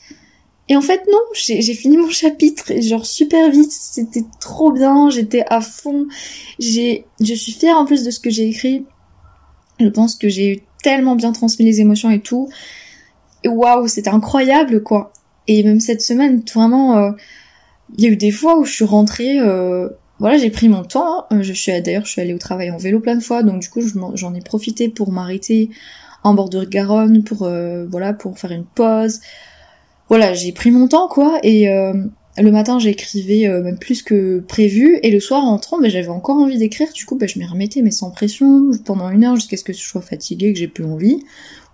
Et 0.68 0.76
en 0.76 0.80
fait, 0.80 1.02
non, 1.10 1.18
j'ai 1.34 1.74
fini 1.74 1.96
mon 1.96 2.08
chapitre, 2.08 2.70
et 2.70 2.82
genre 2.82 3.04
super 3.04 3.50
vite, 3.50 3.72
c'était 3.72 4.24
trop 4.40 4.70
bien, 4.70 5.10
j'étais 5.10 5.44
à 5.48 5.60
fond, 5.60 6.06
j'ai, 6.60 7.04
je 7.20 7.34
suis 7.34 7.52
fière 7.52 7.76
en 7.76 7.84
plus 7.84 8.04
de 8.04 8.10
ce 8.12 8.20
que 8.20 8.30
j'ai 8.30 8.48
écrit, 8.48 8.84
je 9.80 9.88
pense 9.88 10.14
que 10.14 10.28
j'ai 10.28 10.62
tellement 10.84 11.16
bien 11.16 11.32
transmis 11.32 11.64
les 11.64 11.80
émotions 11.80 12.10
et 12.10 12.20
tout, 12.20 12.48
waouh, 13.48 13.88
c'était 13.88 14.10
incroyable 14.10 14.82
quoi. 14.82 15.12
Et 15.48 15.62
même 15.62 15.80
cette 15.80 16.02
semaine, 16.02 16.42
vraiment, 16.52 16.98
euh, 16.98 17.10
il 17.96 18.04
y 18.04 18.06
a 18.06 18.10
eu 18.10 18.16
des 18.16 18.30
fois 18.30 18.58
où 18.58 18.64
je 18.64 18.72
suis 18.72 18.84
rentrée, 18.84 19.38
euh, 19.40 19.88
voilà, 20.18 20.38
j'ai 20.38 20.50
pris 20.50 20.68
mon 20.68 20.84
temps. 20.84 21.26
Hein. 21.30 21.42
Je 21.42 21.52
suis 21.52 21.72
d'ailleurs, 21.82 22.04
je 22.06 22.12
suis 22.12 22.20
allée 22.20 22.34
au 22.34 22.38
travail 22.38 22.70
en 22.70 22.78
vélo 22.78 23.00
plein 23.00 23.16
de 23.16 23.22
fois, 23.22 23.42
donc 23.42 23.60
du 23.60 23.68
coup, 23.68 23.80
j'en 24.14 24.34
ai 24.34 24.40
profité 24.40 24.88
pour 24.88 25.10
m'arrêter 25.12 25.70
en 26.22 26.34
bord 26.34 26.48
de 26.48 26.64
Garonne, 26.64 27.24
pour 27.24 27.42
euh, 27.42 27.86
voilà, 27.90 28.12
pour 28.12 28.38
faire 28.38 28.52
une 28.52 28.64
pause. 28.64 29.20
Voilà, 30.08 30.34
j'ai 30.34 30.52
pris 30.52 30.70
mon 30.70 30.88
temps 30.88 31.08
quoi, 31.08 31.40
et 31.42 31.66
le 31.66 32.50
matin 32.50 32.78
j'écrivais 32.78 33.48
même 33.62 33.78
plus 33.78 34.02
que 34.02 34.40
prévu, 34.40 34.98
et 35.02 35.10
le 35.10 35.20
soir 35.20 35.42
en 35.42 35.52
rentrant, 35.52 35.80
ben, 35.80 35.90
j'avais 35.90 36.08
encore 36.08 36.36
envie 36.36 36.58
d'écrire. 36.58 36.92
Du 36.92 37.06
coup, 37.06 37.16
ben, 37.16 37.26
je 37.26 37.38
m'y 37.38 37.46
remettais, 37.46 37.80
mais 37.80 37.90
sans 37.90 38.10
pression, 38.10 38.72
pendant 38.84 39.08
une 39.08 39.24
heure 39.24 39.36
jusqu'à 39.36 39.56
ce 39.56 39.64
que 39.64 39.72
je 39.72 39.80
sois 39.80 40.02
fatiguée, 40.02 40.52
que 40.52 40.58
j'ai 40.58 40.68
plus 40.68 40.84
envie, 40.84 41.24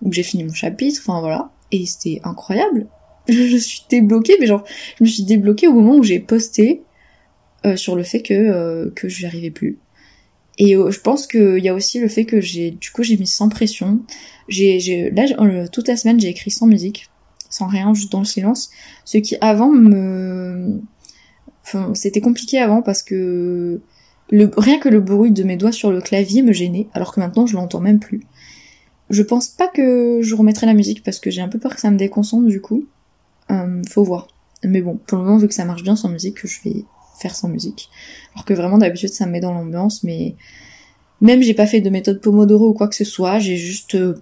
ou 0.03 0.09
que 0.09 0.15
j'ai 0.15 0.23
fini 0.23 0.45
mon 0.45 0.53
chapitre. 0.55 1.01
Enfin 1.05 1.21
voilà 1.21 1.51
et 1.73 1.87
c'était 1.87 2.21
incroyable. 2.25 2.87
Je 3.29 3.57
suis 3.57 3.83
débloquée, 3.91 4.37
mais 4.41 4.47
genre, 4.47 4.65
je 4.99 5.05
me 5.05 5.09
suis 5.09 5.23
débloquée 5.25 5.67
au 5.67 5.75
moment 5.75 5.97
où 5.97 6.03
j'ai 6.03 6.19
posté 6.19 6.83
euh, 7.67 7.77
sur 7.77 7.95
le 7.95 8.03
fait 8.03 8.23
que 8.23 8.33
euh, 8.33 8.91
que 8.95 9.09
je 9.09 9.21
n'y 9.21 9.27
arrivais 9.27 9.51
plus. 9.51 9.79
Et 10.57 10.77
euh, 10.77 10.91
je 10.91 11.01
pense 11.01 11.27
qu'il 11.27 11.59
y 11.59 11.69
a 11.69 11.75
aussi 11.75 12.01
le 12.01 12.09
fait 12.09 12.25
que 12.25 12.41
j'ai, 12.41 12.71
du 12.71 12.91
coup, 12.91 13.03
j'ai 13.03 13.17
mis 13.17 13.27
sans 13.27 13.49
pression. 13.49 14.01
J'ai, 14.49 14.81
j'ai 14.81 15.11
là, 15.11 15.69
toute 15.69 15.89
la 15.89 15.97
semaine, 15.97 16.19
j'ai 16.19 16.29
écrit 16.29 16.51
sans 16.51 16.67
musique, 16.67 17.11
sans 17.51 17.67
rien, 17.67 17.93
juste 17.93 18.11
dans 18.11 18.21
le 18.21 18.25
silence. 18.25 18.71
Ce 19.05 19.19
qui 19.19 19.37
avant 19.41 19.71
me, 19.71 20.81
enfin, 21.65 21.93
c'était 21.95 22.21
compliqué 22.23 22.59
avant 22.59 22.81
parce 22.81 23.03
que 23.03 23.83
le, 24.31 24.51
rien 24.57 24.79
que 24.79 24.89
le 24.89 25.01
bruit 25.01 25.31
de 25.31 25.43
mes 25.43 25.57
doigts 25.57 25.73
sur 25.73 25.91
le 25.91 26.01
clavier 26.01 26.43
me 26.43 26.53
gênait, 26.53 26.89
alors 26.93 27.15
que 27.15 27.21
maintenant 27.21 27.47
je 27.47 27.55
l'entends 27.55 27.81
même 27.81 28.01
plus. 28.01 28.23
Je 29.11 29.23
pense 29.23 29.49
pas 29.49 29.69
que 29.69 30.21
je 30.23 30.35
remettrai 30.35 30.67
la 30.67 30.75
musique 30.75 31.03
parce 31.03 31.19
que 31.19 31.31
j'ai 31.31 31.41
un 31.41 31.49
peu 31.49 31.59
peur 31.59 31.75
que 31.75 31.81
ça 31.81 31.91
me 31.91 31.97
déconcentre 31.97 32.47
du 32.47 32.61
coup. 32.61 32.87
Euh, 33.51 33.83
faut 33.89 34.05
voir. 34.05 34.29
Mais 34.65 34.83
bon, 34.83 34.99
pour 35.07 35.19
le 35.19 35.25
moment, 35.25 35.39
vu 35.39 35.49
que 35.49 35.55
ça 35.55 35.65
marche 35.65 35.83
bien 35.83 35.97
sans 35.97 36.09
musique, 36.09 36.47
je 36.47 36.61
vais 36.65 36.85
faire 37.19 37.35
sans 37.35 37.49
musique. 37.49 37.89
Alors 38.35 38.45
que 38.45 38.55
vraiment 38.55 38.79
d'habitude 38.79 39.11
ça 39.11 39.27
me 39.27 39.33
met 39.33 39.41
dans 39.41 39.53
l'ambiance, 39.53 40.05
mais 40.05 40.35
même 41.21 41.43
j'ai 41.43 41.55
pas 41.55 41.67
fait 41.67 41.81
de 41.81 41.91
méthode 41.91 42.21
Pomodoro 42.21 42.69
ou 42.69 42.75
quoi 42.75 42.89
que 42.89 42.95
ce 42.95 43.05
soit, 43.05 43.39
j'ai 43.39 43.57
juste 43.57 43.95
euh, 43.95 44.15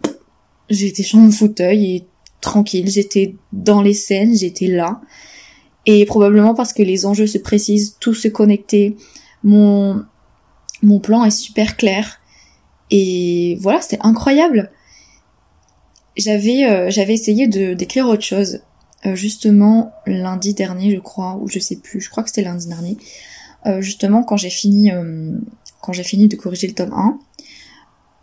j'étais 0.70 1.02
sur 1.02 1.18
mon 1.18 1.30
fauteuil 1.30 1.96
et 1.96 2.06
tranquille, 2.40 2.88
j'étais 2.88 3.34
dans 3.52 3.82
les 3.82 3.94
scènes, 3.94 4.36
j'étais 4.36 4.68
là. 4.68 5.00
Et 5.84 6.04
probablement 6.04 6.54
parce 6.54 6.72
que 6.72 6.82
les 6.82 7.06
enjeux 7.06 7.26
se 7.26 7.38
précisent, 7.38 7.96
tout 8.00 8.14
se 8.14 8.28
connectait, 8.28 8.96
mon 9.42 10.04
mon 10.82 11.00
plan 11.00 11.24
est 11.24 11.30
super 11.30 11.76
clair. 11.76 12.20
Et 12.90 13.58
voilà, 13.60 13.80
c'était 13.80 13.98
incroyable 14.02 14.70
j'avais 16.16 16.64
euh, 16.64 16.90
j'avais 16.90 17.14
essayé 17.14 17.46
de 17.46 17.74
d'écrire 17.74 18.08
autre 18.08 18.24
chose. 18.24 18.60
justement 19.14 19.92
lundi 20.06 20.52
dernier, 20.54 20.90
je 20.90 20.98
crois, 20.98 21.36
ou 21.40 21.48
je 21.48 21.60
sais 21.60 21.76
plus, 21.76 22.00
je 22.00 22.10
crois 22.10 22.24
que 22.24 22.30
c'était 22.30 22.42
lundi 22.42 22.66
dernier, 22.66 22.96
justement 23.80 24.24
quand 24.24 24.36
j'ai 24.36 24.50
fini, 24.50 24.90
quand 25.80 25.92
j'ai 25.92 26.02
fini 26.02 26.26
de 26.26 26.34
corriger 26.34 26.66
le 26.66 26.74
tome 26.74 27.18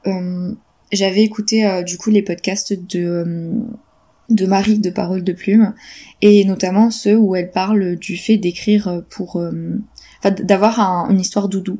1, 0.05 0.55
j'avais 0.91 1.23
écouté 1.23 1.83
du 1.85 1.97
coup 1.97 2.09
les 2.09 2.21
podcasts 2.21 2.73
de 2.73 3.53
de 4.29 4.45
Marie 4.45 4.79
de 4.79 4.89
Paroles 4.89 5.23
de 5.23 5.31
Plume 5.31 5.73
et 6.21 6.43
notamment 6.43 6.91
ceux 6.91 7.17
où 7.17 7.35
elle 7.35 7.51
parle 7.51 7.95
du 7.95 8.17
fait 8.17 8.37
d'écrire 8.37 9.03
pour 9.09 9.41
enfin 10.19 10.31
d'avoir 10.31 10.79
une 11.09 11.21
histoire 11.21 11.47
doudou 11.47 11.79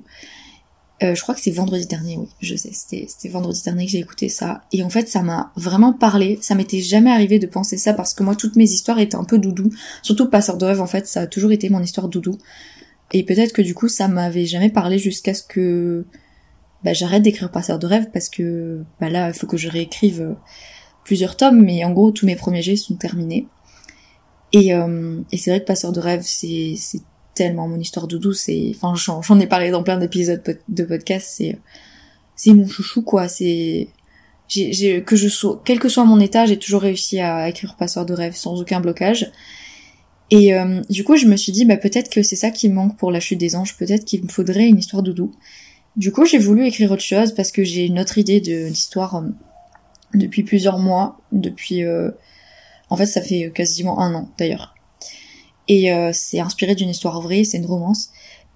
euh, 1.03 1.15
je 1.15 1.21
crois 1.21 1.35
que 1.35 1.41
c'est 1.41 1.51
vendredi 1.51 1.85
dernier, 1.85 2.17
oui, 2.17 2.29
je 2.39 2.55
sais, 2.55 2.71
c'était 2.73 3.29
vendredi 3.29 3.61
dernier 3.63 3.85
que 3.85 3.91
j'ai 3.91 3.99
écouté 3.99 4.29
ça. 4.29 4.61
Et 4.71 4.83
en 4.83 4.89
fait, 4.89 5.09
ça 5.09 5.21
m'a 5.21 5.51
vraiment 5.55 5.93
parlé. 5.93 6.39
Ça 6.41 6.55
m'était 6.55 6.81
jamais 6.81 7.11
arrivé 7.11 7.39
de 7.39 7.47
penser 7.47 7.77
ça 7.77 7.93
parce 7.93 8.13
que 8.13 8.23
moi, 8.23 8.35
toutes 8.35 8.55
mes 8.55 8.69
histoires 8.69 8.99
étaient 8.99 9.15
un 9.15 9.23
peu 9.23 9.37
doudou. 9.37 9.69
Surtout 10.01 10.29
Passeur 10.29 10.57
de 10.57 10.65
rêve, 10.65 10.81
en 10.81 10.87
fait, 10.87 11.07
ça 11.07 11.21
a 11.21 11.27
toujours 11.27 11.51
été 11.51 11.69
mon 11.69 11.81
histoire 11.81 12.07
doudou. 12.07 12.37
Et 13.11 13.23
peut-être 13.23 13.53
que 13.53 13.61
du 13.61 13.73
coup, 13.73 13.87
ça 13.87 14.07
m'avait 14.07 14.45
jamais 14.45 14.69
parlé 14.69 14.97
jusqu'à 14.97 15.33
ce 15.33 15.43
que 15.43 16.05
bah, 16.83 16.93
j'arrête 16.93 17.23
d'écrire 17.23 17.51
Passeur 17.51 17.79
de 17.79 17.87
rêve 17.87 18.07
parce 18.13 18.29
que 18.29 18.83
bah, 18.99 19.09
là, 19.09 19.29
il 19.29 19.33
faut 19.33 19.47
que 19.47 19.57
je 19.57 19.69
réécrive 19.69 20.21
euh, 20.21 20.33
plusieurs 21.03 21.37
tomes. 21.37 21.61
Mais 21.61 21.83
en 21.85 21.91
gros, 21.91 22.11
tous 22.11 22.25
mes 22.25 22.35
premiers 22.35 22.61
jets 22.61 22.77
sont 22.77 22.95
terminés. 22.95 23.47
Et, 24.53 24.73
euh, 24.73 25.21
et 25.31 25.37
c'est 25.37 25.49
vrai 25.49 25.59
que 25.59 25.65
Passeur 25.65 25.91
de 25.91 25.99
rêve, 25.99 26.21
c'est 26.23 26.75
tellement 27.33 27.67
mon 27.67 27.79
histoire 27.79 28.07
doudou, 28.07 28.33
c'est, 28.33 28.71
enfin, 28.75 28.93
j'en 28.95 29.39
ai 29.39 29.47
parlé 29.47 29.71
dans 29.71 29.83
plein 29.83 29.97
d'épisodes 29.97 30.41
de 30.67 30.83
podcast, 30.83 31.27
c'est, 31.35 31.57
c'est 32.35 32.53
mon 32.53 32.67
chouchou, 32.67 33.01
quoi, 33.01 33.27
c'est, 33.27 33.87
j'ai, 34.47 35.03
que 35.03 35.15
je 35.15 35.27
sois, 35.27 35.61
quel 35.65 35.79
que 35.79 35.89
soit 35.89 36.05
mon 36.05 36.19
état, 36.19 36.45
j'ai 36.45 36.57
toujours 36.57 36.81
réussi 36.81 37.19
à 37.19 37.49
écrire 37.49 37.75
Passeur 37.75 38.05
de 38.05 38.13
rêve 38.13 38.35
sans 38.35 38.61
aucun 38.61 38.79
blocage. 38.79 39.31
Et 40.31 40.53
euh, 40.53 40.81
du 40.89 41.03
coup, 41.03 41.15
je 41.15 41.25
me 41.27 41.35
suis 41.35 41.51
dit, 41.51 41.65
bah 41.65 41.77
peut-être 41.77 42.09
que 42.09 42.23
c'est 42.23 42.35
ça 42.35 42.49
qui 42.49 42.69
manque 42.69 42.97
pour 42.97 43.11
la 43.11 43.19
chute 43.19 43.39
des 43.39 43.55
anges, 43.55 43.77
peut-être 43.77 44.05
qu'il 44.05 44.23
me 44.23 44.29
faudrait 44.29 44.67
une 44.67 44.79
histoire 44.79 45.03
doudou. 45.03 45.31
Du 45.95 46.11
coup, 46.11 46.25
j'ai 46.25 46.39
voulu 46.39 46.65
écrire 46.65 46.91
autre 46.91 47.03
chose 47.03 47.33
parce 47.33 47.51
que 47.51 47.63
j'ai 47.63 47.85
une 47.85 47.99
autre 47.99 48.17
idée 48.17 48.41
de 48.41 48.67
d'histoire 48.67 49.15
euh, 49.17 49.27
depuis 50.15 50.43
plusieurs 50.43 50.79
mois, 50.79 51.19
depuis, 51.31 51.83
euh, 51.83 52.09
en 52.89 52.97
fait, 52.97 53.05
ça 53.05 53.21
fait 53.21 53.51
quasiment 53.53 53.99
un 53.99 54.13
an 54.15 54.29
d'ailleurs. 54.37 54.75
Et 55.67 55.93
euh, 55.93 56.11
c'est 56.13 56.39
inspiré 56.39 56.75
d'une 56.75 56.89
histoire 56.89 57.21
vraie, 57.21 57.43
c'est 57.43 57.57
une 57.57 57.65
romance. 57.65 58.09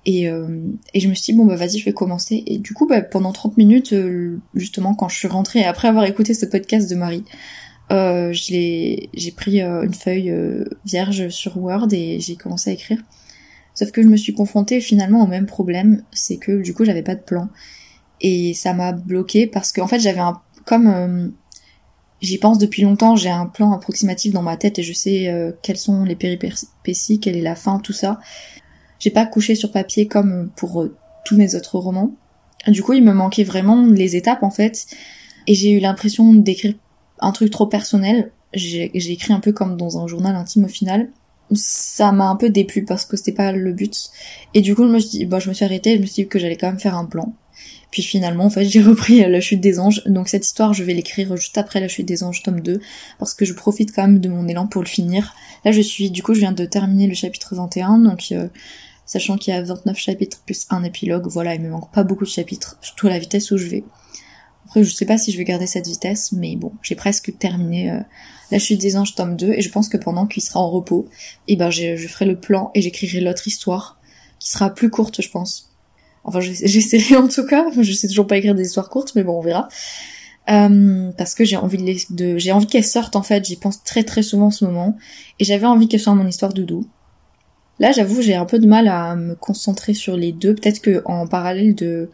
Et, 0.07 0.29
euh, 0.29 0.61
et 0.93 1.01
je 1.01 1.09
me 1.09 1.13
suis 1.13 1.33
dit, 1.33 1.37
bon 1.37 1.45
bah 1.45 1.57
vas-y, 1.57 1.79
je 1.79 1.85
vais 1.85 1.93
commencer. 1.93 2.41
Et 2.47 2.59
du 2.59 2.73
coup, 2.73 2.87
bah, 2.87 3.01
pendant 3.01 3.33
30 3.33 3.57
minutes, 3.57 3.91
euh, 3.91 4.39
justement, 4.55 4.95
quand 4.95 5.09
je 5.09 5.17
suis 5.17 5.27
rentrée, 5.27 5.65
après 5.65 5.89
avoir 5.89 6.05
écouté 6.05 6.33
ce 6.33 6.45
podcast 6.45 6.89
de 6.89 6.95
Marie, 6.95 7.25
euh, 7.91 8.31
j'ai 8.31 9.09
pris 9.35 9.61
une 9.61 9.93
feuille 9.93 10.33
vierge 10.85 11.27
sur 11.27 11.57
Word 11.57 11.89
et 11.91 12.21
j'ai 12.21 12.37
commencé 12.37 12.69
à 12.69 12.73
écrire. 12.73 12.99
Sauf 13.73 13.91
que 13.91 14.01
je 14.01 14.07
me 14.07 14.15
suis 14.15 14.33
confrontée 14.33 14.79
finalement 14.79 15.23
au 15.23 15.27
même 15.27 15.45
problème, 15.45 16.03
c'est 16.11 16.37
que 16.37 16.61
du 16.61 16.73
coup 16.73 16.85
j'avais 16.85 17.03
pas 17.03 17.15
de 17.15 17.21
plan. 17.21 17.49
Et 18.21 18.53
ça 18.53 18.73
m'a 18.73 18.93
bloqué 18.93 19.45
parce 19.45 19.71
qu'en 19.73 19.87
fait 19.87 19.99
j'avais 19.99 20.19
un... 20.19 20.41
comme 20.65 21.33
J'y 22.21 22.39
pense 22.39 22.57
depuis 22.57 22.81
longtemps, 22.81 23.15
j'ai 23.15 23.29
un 23.29 23.45
plan 23.45 23.71
approximatif 23.73 24.33
dans 24.33 24.41
ma 24.41 24.57
tête 24.57 24.79
et 24.79 24.83
je 24.83 24.93
sais 24.93 25.27
euh, 25.27 25.51
quelles 25.61 25.77
sont 25.77 26.03
les 26.03 26.15
péripéties, 26.15 27.19
quelle 27.19 27.37
est 27.37 27.41
la 27.41 27.55
fin, 27.55 27.79
tout 27.79 27.93
ça. 27.93 28.19
J'ai 28.99 29.11
pas 29.11 29.25
couché 29.25 29.53
sur 29.53 29.71
papier 29.71 30.07
comme 30.07 30.49
pour 30.55 30.81
euh, 30.81 30.95
tous 31.25 31.37
mes 31.37 31.53
autres 31.55 31.77
romans. 31.77 32.11
Du 32.67 32.81
coup, 32.81 32.93
il 32.93 33.03
me 33.03 33.13
manquait 33.13 33.43
vraiment 33.43 33.85
les 33.85 34.15
étapes 34.15 34.41
en 34.41 34.49
fait, 34.49 34.87
et 35.45 35.53
j'ai 35.53 35.71
eu 35.71 35.79
l'impression 35.79 36.33
d'écrire 36.33 36.73
un 37.19 37.31
truc 37.31 37.51
trop 37.51 37.67
personnel. 37.67 38.31
J'ai 38.53 38.91
écrit 38.95 39.33
un 39.33 39.39
peu 39.39 39.51
comme 39.51 39.77
dans 39.77 40.01
un 40.01 40.07
journal 40.07 40.35
intime 40.35 40.65
au 40.65 40.69
final. 40.69 41.09
Ça 41.53 42.11
m'a 42.11 42.27
un 42.27 42.35
peu 42.35 42.49
déplu 42.49 42.83
parce 42.83 43.05
que 43.05 43.15
c'était 43.15 43.31
pas 43.31 43.51
le 43.51 43.71
but. 43.71 44.09
Et 44.53 44.61
du 44.61 44.75
coup, 44.75 44.83
je 44.83 44.91
me 44.91 44.99
suis 44.99 45.19
dit, 45.19 45.25
bah, 45.25 45.39
je 45.39 45.49
me 45.49 45.53
suis 45.53 45.63
arrêtée, 45.63 45.95
je 45.95 46.01
me 46.01 46.05
suis 46.05 46.23
dit 46.23 46.27
que 46.27 46.39
j'allais 46.39 46.57
quand 46.57 46.67
même 46.67 46.79
faire 46.79 46.97
un 46.97 47.05
plan. 47.05 47.33
Puis 47.91 48.03
finalement, 48.03 48.45
en 48.45 48.49
fait, 48.49 48.65
j'ai 48.69 48.81
repris 48.81 49.19
La 49.19 49.41
Chute 49.41 49.61
des 49.61 49.79
Anges. 49.79 50.03
Donc 50.05 50.27
cette 50.27 50.45
histoire, 50.45 50.73
je 50.73 50.83
vais 50.83 50.93
l'écrire 50.93 51.35
juste 51.37 51.57
après 51.57 51.79
La 51.79 51.87
Chute 51.87 52.05
des 52.05 52.23
Anges, 52.23 52.43
tome 52.43 52.61
2, 52.61 52.79
parce 53.19 53.33
que 53.33 53.45
je 53.45 53.53
profite 53.53 53.93
quand 53.93 54.03
même 54.03 54.19
de 54.19 54.29
mon 54.29 54.47
élan 54.47 54.67
pour 54.67 54.81
le 54.81 54.87
finir. 54.87 55.33
Là, 55.65 55.71
je 55.71 55.81
suis, 55.81 56.11
du 56.11 56.23
coup, 56.23 56.33
je 56.33 56.39
viens 56.39 56.51
de 56.51 56.65
terminer 56.65 57.07
le 57.07 57.13
chapitre 57.13 57.55
21, 57.55 57.99
donc 57.99 58.27
euh, 58.31 58.47
sachant 59.05 59.37
qu'il 59.37 59.53
y 59.53 59.57
a 59.57 59.61
29 59.61 59.97
chapitres 59.97 60.41
plus 60.45 60.67
un 60.69 60.83
épilogue, 60.83 61.27
voilà, 61.27 61.55
il 61.55 61.61
me 61.61 61.69
manque 61.69 61.91
pas 61.91 62.03
beaucoup 62.03 62.25
de 62.25 62.29
chapitres, 62.29 62.77
surtout 62.81 63.07
à 63.07 63.09
la 63.09 63.19
vitesse 63.19 63.51
où 63.51 63.57
je 63.57 63.67
vais. 63.67 63.83
Après, 64.65 64.83
je 64.83 64.93
sais 64.93 65.05
pas 65.05 65.17
si 65.17 65.31
je 65.31 65.37
vais 65.37 65.45
garder 65.45 65.65
cette 65.65 65.87
vitesse, 65.87 66.33
mais 66.33 66.57
bon, 66.57 66.73
j'ai 66.81 66.95
presque 66.95 67.37
terminé 67.39 67.89
euh, 67.89 67.99
La 68.51 68.59
Chute 68.59 68.81
des 68.81 68.97
Anges, 68.97 69.15
tome 69.15 69.37
2, 69.37 69.53
et 69.53 69.61
je 69.61 69.69
pense 69.69 69.87
que 69.87 69.97
pendant 69.97 70.27
qu'il 70.27 70.43
sera 70.43 70.59
en 70.59 70.69
repos, 70.69 71.07
et 71.47 71.53
eh 71.53 71.55
ben, 71.55 71.69
je 71.69 71.95
ferai 72.07 72.25
le 72.25 72.37
plan 72.37 72.69
et 72.75 72.81
j'écrirai 72.81 73.21
l'autre 73.21 73.47
histoire, 73.47 73.97
qui 74.39 74.51
sera 74.51 74.69
plus 74.69 74.89
courte, 74.89 75.21
je 75.21 75.29
pense 75.29 75.66
Enfin, 76.27 76.41
j'essaierai 76.41 77.15
en 77.15 77.27
tout 77.27 77.45
cas. 77.45 77.65
Je 77.79 77.91
sais 77.93 78.07
toujours 78.07 78.27
pas 78.27 78.37
écrire 78.37 78.53
des 78.53 78.65
histoires 78.65 78.89
courtes, 78.89 79.13
mais 79.15 79.23
bon, 79.23 79.39
on 79.39 79.41
verra. 79.41 79.67
Euh, 80.49 81.11
parce 81.17 81.33
que 81.35 81.43
j'ai 81.43 81.57
envie 81.57 81.77
de, 81.77 82.15
de 82.15 82.37
j'ai 82.37 82.51
envie 82.51 82.67
qu'elle 82.67 82.85
sorte 82.85 83.15
en 83.15 83.23
fait. 83.23 83.45
J'y 83.45 83.55
pense 83.55 83.83
très 83.83 84.03
très 84.03 84.21
souvent 84.21 84.47
en 84.47 84.51
ce 84.51 84.63
moment, 84.65 84.95
et 85.39 85.43
j'avais 85.43 85.65
envie 85.65 85.87
qu'elle 85.87 85.99
soit 85.99 86.13
mon 86.13 86.27
histoire 86.27 86.53
doudou. 86.53 86.87
Là, 87.79 87.91
j'avoue, 87.91 88.21
j'ai 88.21 88.35
un 88.35 88.45
peu 88.45 88.59
de 88.59 88.67
mal 88.67 88.87
à 88.87 89.15
me 89.15 89.35
concentrer 89.35 89.93
sur 89.93 90.17
les 90.17 90.31
deux. 90.31 90.55
Peut-être 90.55 90.81
que 90.81 91.01
en 91.05 91.27
parallèle 91.27 91.75
de 91.75 92.09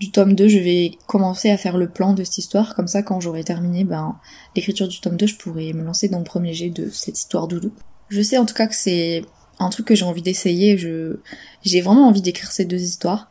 du 0.00 0.10
tome 0.10 0.34
2, 0.34 0.48
je 0.48 0.58
vais 0.58 0.92
commencer 1.06 1.48
à 1.50 1.56
faire 1.56 1.78
le 1.78 1.88
plan 1.88 2.12
de 2.12 2.24
cette 2.24 2.38
histoire. 2.38 2.74
Comme 2.74 2.88
ça, 2.88 3.02
quand 3.02 3.20
j'aurai 3.20 3.44
terminé 3.44 3.84
ben, 3.84 4.16
l'écriture 4.56 4.88
du 4.88 5.00
tome 5.00 5.16
2, 5.16 5.26
je 5.26 5.36
pourrai 5.36 5.72
me 5.72 5.84
lancer 5.84 6.08
dans 6.08 6.18
le 6.18 6.24
premier 6.24 6.52
jet 6.54 6.70
de 6.70 6.88
cette 6.90 7.16
histoire 7.16 7.46
doudou. 7.46 7.70
Je 8.08 8.20
sais 8.20 8.36
en 8.36 8.44
tout 8.44 8.54
cas 8.54 8.66
que 8.66 8.74
c'est 8.74 9.24
un 9.58 9.68
truc 9.70 9.86
que 9.86 9.94
j'ai 9.94 10.04
envie 10.04 10.22
d'essayer. 10.22 10.76
Je, 10.78 11.16
j'ai 11.62 11.80
vraiment 11.80 12.08
envie 12.08 12.22
d'écrire 12.22 12.50
ces 12.50 12.64
deux 12.64 12.80
histoires. 12.80 13.30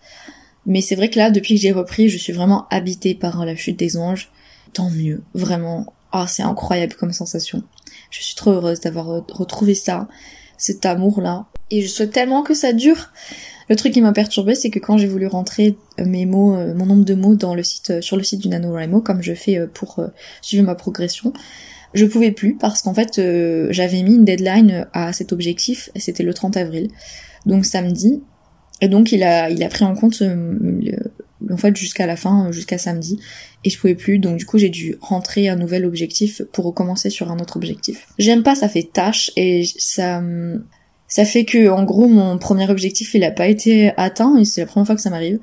Mais 0.66 0.82
c'est 0.82 0.96
vrai 0.96 1.10
que 1.10 1.18
là, 1.18 1.32
depuis 1.32 1.56
que 1.56 1.62
j'ai 1.62 1.72
repris, 1.72 2.10
je 2.10 2.18
suis 2.18 2.34
vraiment 2.34 2.68
habitée 2.70 3.16
par 3.16 3.46
la 3.46 3.56
chute 3.56 3.78
des 3.78 3.98
anges. 3.98 4.32
Tant 4.74 4.90
mieux, 4.90 5.24
vraiment. 5.34 5.94
Ah, 6.12 6.28
c'est 6.28 6.44
incroyable 6.44 6.94
comme 6.94 7.14
sensation. 7.14 7.64
Je 8.10 8.22
suis 8.22 8.36
trop 8.36 8.52
heureuse 8.52 8.80
d'avoir 8.82 9.08
retrouvé 9.08 9.74
ça, 9.74 10.08
cet 10.58 10.86
amour-là. 10.86 11.46
Et 11.72 11.82
je 11.82 11.88
souhaite 11.88 12.12
tellement 12.12 12.44
que 12.44 12.54
ça 12.54 12.74
dure. 12.74 13.10
Le 13.70 13.78
truc 13.78 13.94
qui 13.94 14.02
m'a 14.02 14.12
perturbé, 14.12 14.54
c'est 14.54 14.70
que 14.70 14.80
quand 14.80 14.98
j'ai 14.98 15.08
voulu 15.08 15.28
rentrer 15.28 15.78
mes 15.98 16.26
mots, 16.26 16.56
euh, 16.56 16.74
mon 16.74 16.86
nombre 16.86 17.06
de 17.06 17.14
mots 17.14 17.36
dans 17.36 17.56
le 17.56 17.64
site, 17.64 17.92
euh, 17.92 18.02
sur 18.02 18.18
le 18.18 18.24
site 18.24 18.42
du 18.42 18.50
NaNoWriMo, 18.50 19.00
comme 19.00 19.22
je 19.22 19.34
fais 19.34 19.58
euh, 19.58 19.68
pour 19.68 20.06
suivre 20.42 20.66
ma 20.66 20.76
progression, 20.76 21.32
je 21.94 22.06
pouvais 22.06 22.32
plus 22.32 22.56
parce 22.56 22.82
qu'en 22.82 22.94
fait 22.94 23.20
euh, 23.20 23.68
j'avais 23.72 24.02
mis 24.02 24.16
une 24.16 24.26
deadline 24.26 24.88
à 24.94 25.14
cet 25.14 25.34
objectif 25.34 25.90
et 25.96 26.00
c'était 26.00 26.24
le 26.24 26.34
30 26.34 26.58
avril. 26.58 26.90
Donc 27.46 27.66
samedi. 27.66 28.22
Et 28.82 28.88
donc 28.88 29.12
il 29.12 29.24
a 29.24 29.50
il 29.50 29.62
a 29.64 29.70
pris 29.70 29.86
en 29.86 29.94
compte 29.94 30.22
euh, 30.22 30.58
en 31.52 31.58
fait 31.58 31.76
jusqu'à 31.76 32.06
la 32.06 32.16
fin, 32.16 32.52
jusqu'à 32.52 32.78
samedi 32.78 33.20
et 33.64 33.70
je 33.70 33.78
pouvais 33.78 33.96
plus 33.96 34.18
donc 34.18 34.38
du 34.38 34.46
coup 34.46 34.58
j'ai 34.58 34.70
dû 34.70 34.96
rentrer 35.02 35.50
un 35.50 35.56
nouvel 35.56 35.86
objectif 35.86 36.42
pour 36.52 36.66
recommencer 36.66 37.10
sur 37.10 37.32
un 37.32 37.40
autre 37.40 37.58
objectif. 37.58 38.08
J'aime 38.18 38.44
pas 38.44 38.56
ça 38.56 38.70
fait 38.70 38.90
tâche 38.92 39.32
et 39.36 39.66
ça 39.78 40.24
ça 41.08 41.26
fait 41.26 41.46
que 41.46 41.70
en 41.70 41.84
gros 41.84 42.08
mon 42.08 42.38
premier 42.38 42.70
objectif 42.70 43.14
il 43.14 43.24
a 43.24 43.32
pas 43.32 43.48
été 43.48 43.92
atteint 43.98 44.38
et 44.38 44.46
c'est 44.46 44.62
la 44.62 44.68
première 44.68 44.88
fois 44.88 44.96
que 44.96 45.02
ça 45.02 45.10
m'arrive 45.10 45.40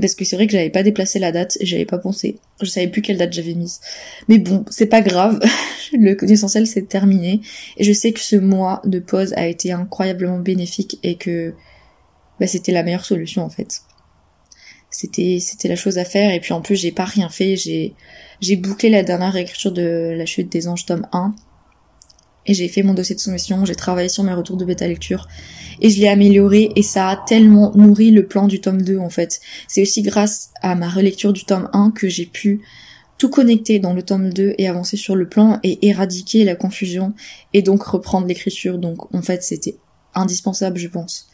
parce 0.00 0.14
que 0.14 0.24
c'est 0.24 0.36
vrai 0.36 0.46
que 0.46 0.52
j'avais 0.52 0.70
pas 0.70 0.82
déplacé 0.82 1.18
la 1.18 1.32
date 1.32 1.56
et 1.60 1.66
j'avais 1.66 1.84
pas 1.84 1.98
pensé. 1.98 2.38
Je 2.60 2.66
savais 2.66 2.88
plus 2.88 3.02
quelle 3.02 3.16
date 3.16 3.32
j'avais 3.32 3.54
mise. 3.54 3.80
Mais 4.28 4.38
bon, 4.38 4.64
c'est 4.70 4.86
pas 4.86 5.00
grave. 5.00 5.40
le 5.92 6.30
essentiel 6.30 6.66
c'est 6.66 6.88
terminé. 6.88 7.40
Et 7.76 7.84
je 7.84 7.92
sais 7.92 8.12
que 8.12 8.20
ce 8.20 8.36
mois 8.36 8.82
de 8.84 8.98
pause 8.98 9.32
a 9.34 9.46
été 9.46 9.72
incroyablement 9.72 10.38
bénéfique 10.38 10.98
et 11.02 11.14
que 11.14 11.54
bah, 12.40 12.46
c'était 12.46 12.72
la 12.72 12.82
meilleure 12.82 13.04
solution 13.04 13.42
en 13.42 13.50
fait. 13.50 13.82
C'était 14.90 15.38
c'était 15.40 15.68
la 15.68 15.76
chose 15.76 15.98
à 15.98 16.04
faire 16.04 16.32
et 16.32 16.40
puis 16.40 16.52
en 16.52 16.60
plus 16.60 16.76
j'ai 16.76 16.92
pas 16.92 17.04
rien 17.04 17.28
fait. 17.28 17.56
J'ai 17.56 17.94
j'ai 18.40 18.56
bouclé 18.56 18.90
la 18.90 19.02
dernière 19.02 19.36
écriture 19.36 19.72
de 19.72 20.14
La 20.16 20.26
Chute 20.26 20.50
des 20.50 20.66
Anges 20.66 20.86
tome 20.86 21.06
1 21.12 21.34
et 22.46 22.54
j'ai 22.54 22.68
fait 22.68 22.82
mon 22.82 22.94
dossier 22.94 23.14
de 23.14 23.20
soumission. 23.20 23.64
J'ai 23.64 23.74
travaillé 23.74 24.08
sur 24.08 24.22
mes 24.22 24.32
retours 24.32 24.56
de 24.56 24.64
bêta 24.64 24.86
lecture 24.86 25.28
et 25.80 25.90
je 25.90 26.00
l'ai 26.00 26.08
amélioré 26.08 26.70
et 26.76 26.82
ça 26.82 27.08
a 27.08 27.16
tellement 27.16 27.72
nourri 27.74 28.10
le 28.10 28.26
plan 28.26 28.46
du 28.46 28.60
tome 28.60 28.82
2 28.82 28.98
en 28.98 29.10
fait. 29.10 29.40
C'est 29.68 29.82
aussi 29.82 30.02
grâce 30.02 30.50
à 30.62 30.74
ma 30.74 30.88
relecture 30.88 31.32
du 31.32 31.44
tome 31.44 31.68
1 31.72 31.90
que 31.90 32.08
j'ai 32.08 32.26
pu 32.26 32.60
tout 33.18 33.30
connecter 33.30 33.78
dans 33.78 33.92
le 33.92 34.02
tome 34.02 34.32
2 34.32 34.54
et 34.58 34.68
avancer 34.68 34.96
sur 34.96 35.16
le 35.16 35.28
plan 35.28 35.60
et 35.62 35.86
éradiquer 35.86 36.44
la 36.44 36.56
confusion 36.56 37.14
et 37.52 37.62
donc 37.62 37.82
reprendre 37.82 38.26
l'écriture. 38.26 38.78
Donc 38.78 39.14
en 39.14 39.22
fait 39.22 39.42
c'était 39.42 39.76
indispensable 40.14 40.78
je 40.78 40.88
pense. 40.88 41.28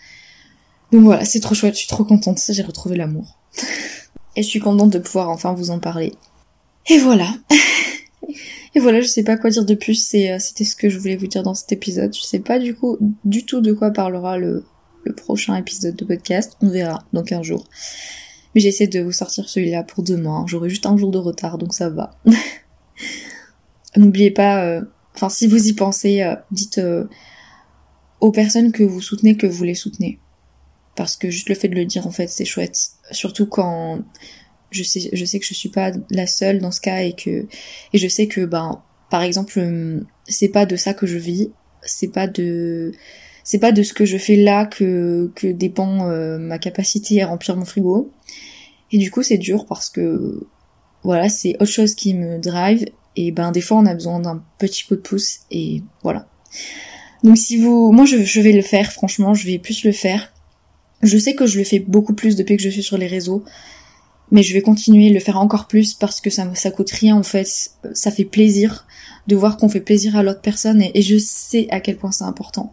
Donc 0.92 1.02
voilà, 1.02 1.24
c'est 1.24 1.40
trop 1.40 1.54
chouette, 1.54 1.74
je 1.74 1.80
suis 1.80 1.88
trop 1.88 2.04
contente, 2.04 2.40
j'ai 2.48 2.62
retrouvé 2.62 2.96
l'amour. 2.96 3.38
et 4.36 4.42
je 4.42 4.48
suis 4.48 4.60
contente 4.60 4.90
de 4.90 4.98
pouvoir 4.98 5.30
enfin 5.30 5.52
vous 5.52 5.70
en 5.70 5.78
parler. 5.78 6.12
Et 6.88 6.98
voilà. 6.98 7.32
Et 8.74 8.80
voilà, 8.80 9.00
je 9.00 9.06
sais 9.06 9.24
pas 9.24 9.36
quoi 9.36 9.50
dire 9.50 9.64
de 9.64 9.74
plus, 9.74 10.14
euh, 10.14 10.38
c'était 10.38 10.64
ce 10.64 10.76
que 10.76 10.88
je 10.88 10.98
voulais 10.98 11.16
vous 11.16 11.26
dire 11.26 11.42
dans 11.42 11.54
cet 11.54 11.72
épisode. 11.72 12.14
Je 12.14 12.22
sais 12.22 12.38
pas 12.38 12.58
du 12.58 12.74
coup, 12.74 12.98
du 13.24 13.44
tout 13.44 13.60
de 13.60 13.72
quoi 13.72 13.90
parlera 13.90 14.38
le, 14.38 14.64
prochain 15.16 15.56
épisode 15.56 15.96
de 15.96 16.04
podcast. 16.04 16.56
On 16.60 16.68
verra 16.68 17.04
dans 17.12 17.24
15 17.24 17.42
jours. 17.42 17.64
Mais 18.54 18.60
j'essaie 18.60 18.86
de 18.86 19.00
vous 19.00 19.12
sortir 19.12 19.48
celui-là 19.48 19.82
pour 19.82 20.04
demain. 20.04 20.44
J'aurai 20.46 20.68
juste 20.68 20.86
un 20.86 20.96
jour 20.96 21.10
de 21.10 21.18
retard, 21.18 21.58
donc 21.58 21.72
ça 21.72 21.88
va. 21.88 22.20
N'oubliez 23.96 24.30
pas, 24.30 24.64
euh, 24.64 24.82
Enfin, 25.16 25.28
si 25.28 25.48
vous 25.48 25.66
y 25.66 25.72
pensez, 25.72 26.24
dites 26.52 26.80
aux 28.20 28.30
personnes 28.30 28.70
que 28.70 28.84
vous 28.84 29.00
soutenez 29.00 29.36
que 29.36 29.46
vous 29.46 29.64
les 29.64 29.74
soutenez. 29.74 30.20
Parce 30.94 31.16
que 31.16 31.30
juste 31.30 31.48
le 31.48 31.54
fait 31.54 31.68
de 31.68 31.74
le 31.74 31.84
dire, 31.84 32.06
en 32.06 32.10
fait, 32.10 32.28
c'est 32.28 32.44
chouette. 32.44 32.78
Surtout 33.10 33.46
quand 33.46 34.02
je 34.70 34.82
sais, 34.82 35.10
je 35.12 35.24
sais 35.24 35.38
que 35.38 35.46
je 35.46 35.54
suis 35.54 35.68
pas 35.68 35.92
la 36.10 36.26
seule 36.26 36.60
dans 36.60 36.70
ce 36.70 36.80
cas 36.80 37.02
et 37.02 37.12
que, 37.12 37.46
et 37.92 37.98
je 37.98 38.08
sais 38.08 38.26
que, 38.26 38.42
ben, 38.42 38.82
par 39.10 39.22
exemple, 39.22 39.58
euh, 39.58 40.00
c'est 40.26 40.48
pas 40.48 40.66
de 40.66 40.76
ça 40.76 40.94
que 40.94 41.06
je 41.06 41.18
vis, 41.18 41.50
c'est 41.82 42.12
pas 42.12 42.26
de, 42.26 42.92
c'est 43.44 43.58
pas 43.58 43.72
de 43.72 43.82
ce 43.82 43.92
que 43.92 44.04
je 44.04 44.18
fais 44.18 44.36
là 44.36 44.66
que, 44.66 45.30
que 45.34 45.48
dépend 45.48 46.08
euh, 46.08 46.38
ma 46.38 46.58
capacité 46.58 47.20
à 47.22 47.26
remplir 47.26 47.56
mon 47.56 47.64
frigo. 47.64 48.12
Et 48.92 48.98
du 48.98 49.10
coup, 49.10 49.22
c'est 49.22 49.38
dur 49.38 49.66
parce 49.66 49.88
que, 49.90 50.46
voilà, 51.02 51.28
c'est 51.28 51.54
autre 51.56 51.70
chose 51.70 51.94
qui 51.94 52.14
me 52.14 52.38
drive. 52.38 52.86
Et 53.16 53.32
ben, 53.32 53.52
des 53.52 53.60
fois, 53.60 53.78
on 53.78 53.86
a 53.86 53.94
besoin 53.94 54.20
d'un 54.20 54.44
petit 54.58 54.84
coup 54.84 54.94
de 54.94 55.00
pouce 55.00 55.40
et 55.50 55.82
voilà. 56.02 56.28
Donc 57.22 57.36
si 57.36 57.58
vous, 57.58 57.92
moi 57.92 58.06
je, 58.06 58.22
je 58.22 58.40
vais 58.40 58.52
le 58.52 58.62
faire, 58.62 58.92
franchement, 58.92 59.34
je 59.34 59.46
vais 59.46 59.58
plus 59.58 59.84
le 59.84 59.92
faire. 59.92 60.32
Je 61.02 61.18
sais 61.18 61.34
que 61.34 61.46
je 61.46 61.58
le 61.58 61.64
fais 61.64 61.78
beaucoup 61.78 62.14
plus 62.14 62.36
depuis 62.36 62.56
que 62.56 62.62
je 62.62 62.68
suis 62.68 62.82
sur 62.82 62.98
les 62.98 63.06
réseaux 63.06 63.44
mais 64.30 64.42
je 64.42 64.54
vais 64.54 64.62
continuer 64.62 65.10
le 65.10 65.20
faire 65.20 65.38
encore 65.38 65.66
plus 65.66 65.94
parce 65.94 66.20
que 66.20 66.30
ça 66.30 66.46
ça 66.54 66.70
coûte 66.70 66.90
rien 66.90 67.16
en 67.16 67.22
fait. 67.22 67.72
Ça 67.92 68.10
fait 68.10 68.24
plaisir 68.24 68.86
de 69.26 69.36
voir 69.36 69.56
qu'on 69.56 69.68
fait 69.68 69.80
plaisir 69.80 70.16
à 70.16 70.22
l'autre 70.22 70.40
personne 70.40 70.82
et, 70.82 71.02
je 71.02 71.18
sais 71.18 71.68
à 71.70 71.80
quel 71.80 71.96
point 71.96 72.12
c'est 72.12 72.24
important. 72.24 72.72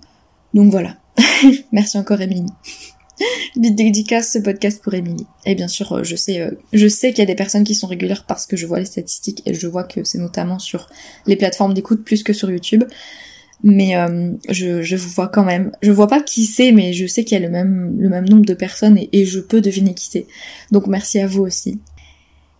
Donc 0.54 0.72
voilà. 0.72 0.98
Merci 1.72 1.98
encore 1.98 2.22
Émilie. 2.22 2.46
Vite 3.56 3.76
dédicace 3.76 4.34
ce 4.34 4.39
podcast 4.39 4.82
pour 4.82 4.93
Émilie. 4.93 5.26
Et 5.46 5.56
bien 5.56 5.67
sûr 5.67 5.91
euh, 5.93 6.04
je 6.04 6.15
sais 6.15 6.41
euh, 6.41 6.52
je 6.74 6.88
sais 6.88 7.12
qu'il 7.12 7.20
y 7.20 7.24
a 7.24 7.26
des 7.26 7.36
personnes 7.36 7.63
qui 7.63 7.76
sont 7.76 7.88
régulières 7.88 8.26
parce 8.26 8.46
que 8.46 8.56
je 8.56 8.67
vois 8.67 8.80
les 8.80 8.86
statistiques 8.86 9.41
et 9.46 9.54
je 9.54 9.67
vois 9.67 9.84
que 9.84 10.04
c'est 10.04 10.20
notamment 10.20 10.60
sur 10.60 10.89
les 11.26 11.36
plateformes 11.36 11.74
d'écoute 11.74 12.04
plus 12.04 12.24
que 12.24 12.34
sur 12.34 12.50
YouTube 12.52 12.84
mais 13.63 13.98
euh, 13.98 14.32
je, 14.50 14.82
je 14.82 14.96
vous 14.96 15.10
vois 15.10 15.28
quand 15.28 15.43
même. 15.43 15.72
Je 15.82 15.91
vois 15.91 16.08
pas 16.08 16.22
qui 16.22 16.46
c'est, 16.46 16.72
mais 16.72 16.93
je 16.93 17.08
sais 17.08 17.24
qu'il 17.24 17.39
y 17.39 17.43
a 17.43 17.46
le 17.46 17.52
même, 17.52 18.00
le 18.00 18.10
même 18.10 18.28
nombre 18.28 18.46
de 18.46 18.54
personnes 18.54 19.00
et, 19.12 19.26
je 19.26 19.39
peux 19.39 19.62
deviner 19.62 19.93
qui 19.93 20.08
c'est. 20.08 20.28
Donc 20.72 20.88
merci 20.88 21.20
à 21.20 21.28
vous 21.28 21.41
aussi. 21.41 21.80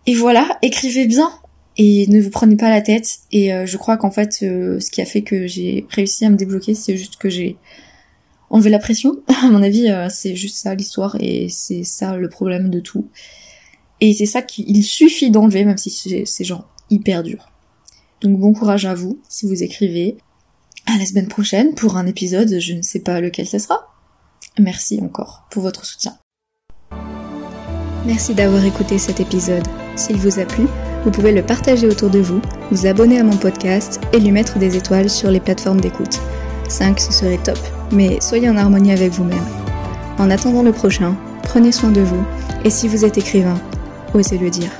Et 0.06 0.14
voilà, 0.14 0.58
écrivez 0.62 1.06
bien 1.06 1.30
et 1.76 2.06
ne 2.08 2.20
vous 2.20 2.30
prenez 2.30 2.56
pas 2.56 2.70
la 2.70 2.82
tête. 2.82 3.20
Et 3.30 3.52
euh, 3.52 3.66
je 3.66 3.76
crois 3.76 3.96
qu'en 3.96 4.10
fait, 4.10 4.40
euh, 4.42 4.80
ce 4.80 4.90
qui 4.90 5.00
a 5.00 5.04
fait 5.04 5.22
que 5.22 5.46
j'ai 5.46 5.86
réussi 5.90 6.24
à 6.24 6.30
me 6.30 6.36
débloquer, 6.36 6.74
c'est 6.74 6.96
juste 6.96 7.16
que 7.16 7.28
j'ai 7.28 7.56
enlevé 8.50 8.70
la 8.70 8.78
pression. 8.80 9.22
à 9.42 9.48
mon 9.48 9.62
avis, 9.62 9.88
c'est 10.10 10.34
juste 10.34 10.56
ça 10.56 10.74
l'histoire 10.74 11.16
et 11.20 11.48
c'est 11.48 11.84
ça 11.84 12.16
le 12.16 12.28
problème 12.28 12.70
de 12.70 12.80
tout. 12.80 13.08
Et 14.00 14.14
c'est 14.14 14.26
ça 14.26 14.42
qu'il 14.42 14.84
suffit 14.84 15.30
d'enlever, 15.30 15.64
même 15.64 15.76
si 15.76 15.90
c'est 16.24 16.44
genre 16.44 16.68
hyper 16.90 17.22
dur. 17.22 17.50
Donc 18.20 18.38
bon 18.38 18.52
courage 18.52 18.84
à 18.86 18.94
vous 18.94 19.20
si 19.28 19.46
vous 19.46 19.62
écrivez 19.62 20.16
à 20.94 20.98
la 20.98 21.06
semaine 21.06 21.28
prochaine 21.28 21.74
pour 21.74 21.96
un 21.96 22.06
épisode, 22.06 22.58
je 22.58 22.72
ne 22.72 22.82
sais 22.82 23.00
pas 23.00 23.20
lequel 23.20 23.46
ce 23.46 23.58
sera. 23.58 23.94
Merci 24.58 25.00
encore 25.02 25.46
pour 25.50 25.62
votre 25.62 25.84
soutien. 25.84 26.16
Merci 28.06 28.34
d'avoir 28.34 28.64
écouté 28.64 28.98
cet 28.98 29.20
épisode. 29.20 29.66
S'il 29.96 30.16
vous 30.16 30.38
a 30.38 30.46
plu, 30.46 30.66
vous 31.04 31.10
pouvez 31.10 31.32
le 31.32 31.42
partager 31.42 31.86
autour 31.86 32.10
de 32.10 32.20
vous, 32.20 32.40
vous 32.70 32.86
abonner 32.86 33.20
à 33.20 33.24
mon 33.24 33.36
podcast 33.36 34.00
et 34.12 34.18
lui 34.18 34.32
mettre 34.32 34.58
des 34.58 34.76
étoiles 34.76 35.10
sur 35.10 35.30
les 35.30 35.40
plateformes 35.40 35.80
d'écoute. 35.80 36.18
5 36.68 36.98
ce 37.00 37.12
serait 37.12 37.42
top, 37.42 37.58
mais 37.92 38.20
soyez 38.20 38.48
en 38.48 38.56
harmonie 38.56 38.92
avec 38.92 39.12
vous-même. 39.12 39.44
En 40.18 40.30
attendant 40.30 40.62
le 40.62 40.72
prochain, 40.72 41.16
prenez 41.42 41.72
soin 41.72 41.90
de 41.90 42.00
vous 42.00 42.24
et 42.64 42.70
si 42.70 42.88
vous 42.88 43.04
êtes 43.04 43.18
écrivain, 43.18 43.60
osez 44.14 44.38
le 44.38 44.50
dire. 44.50 44.70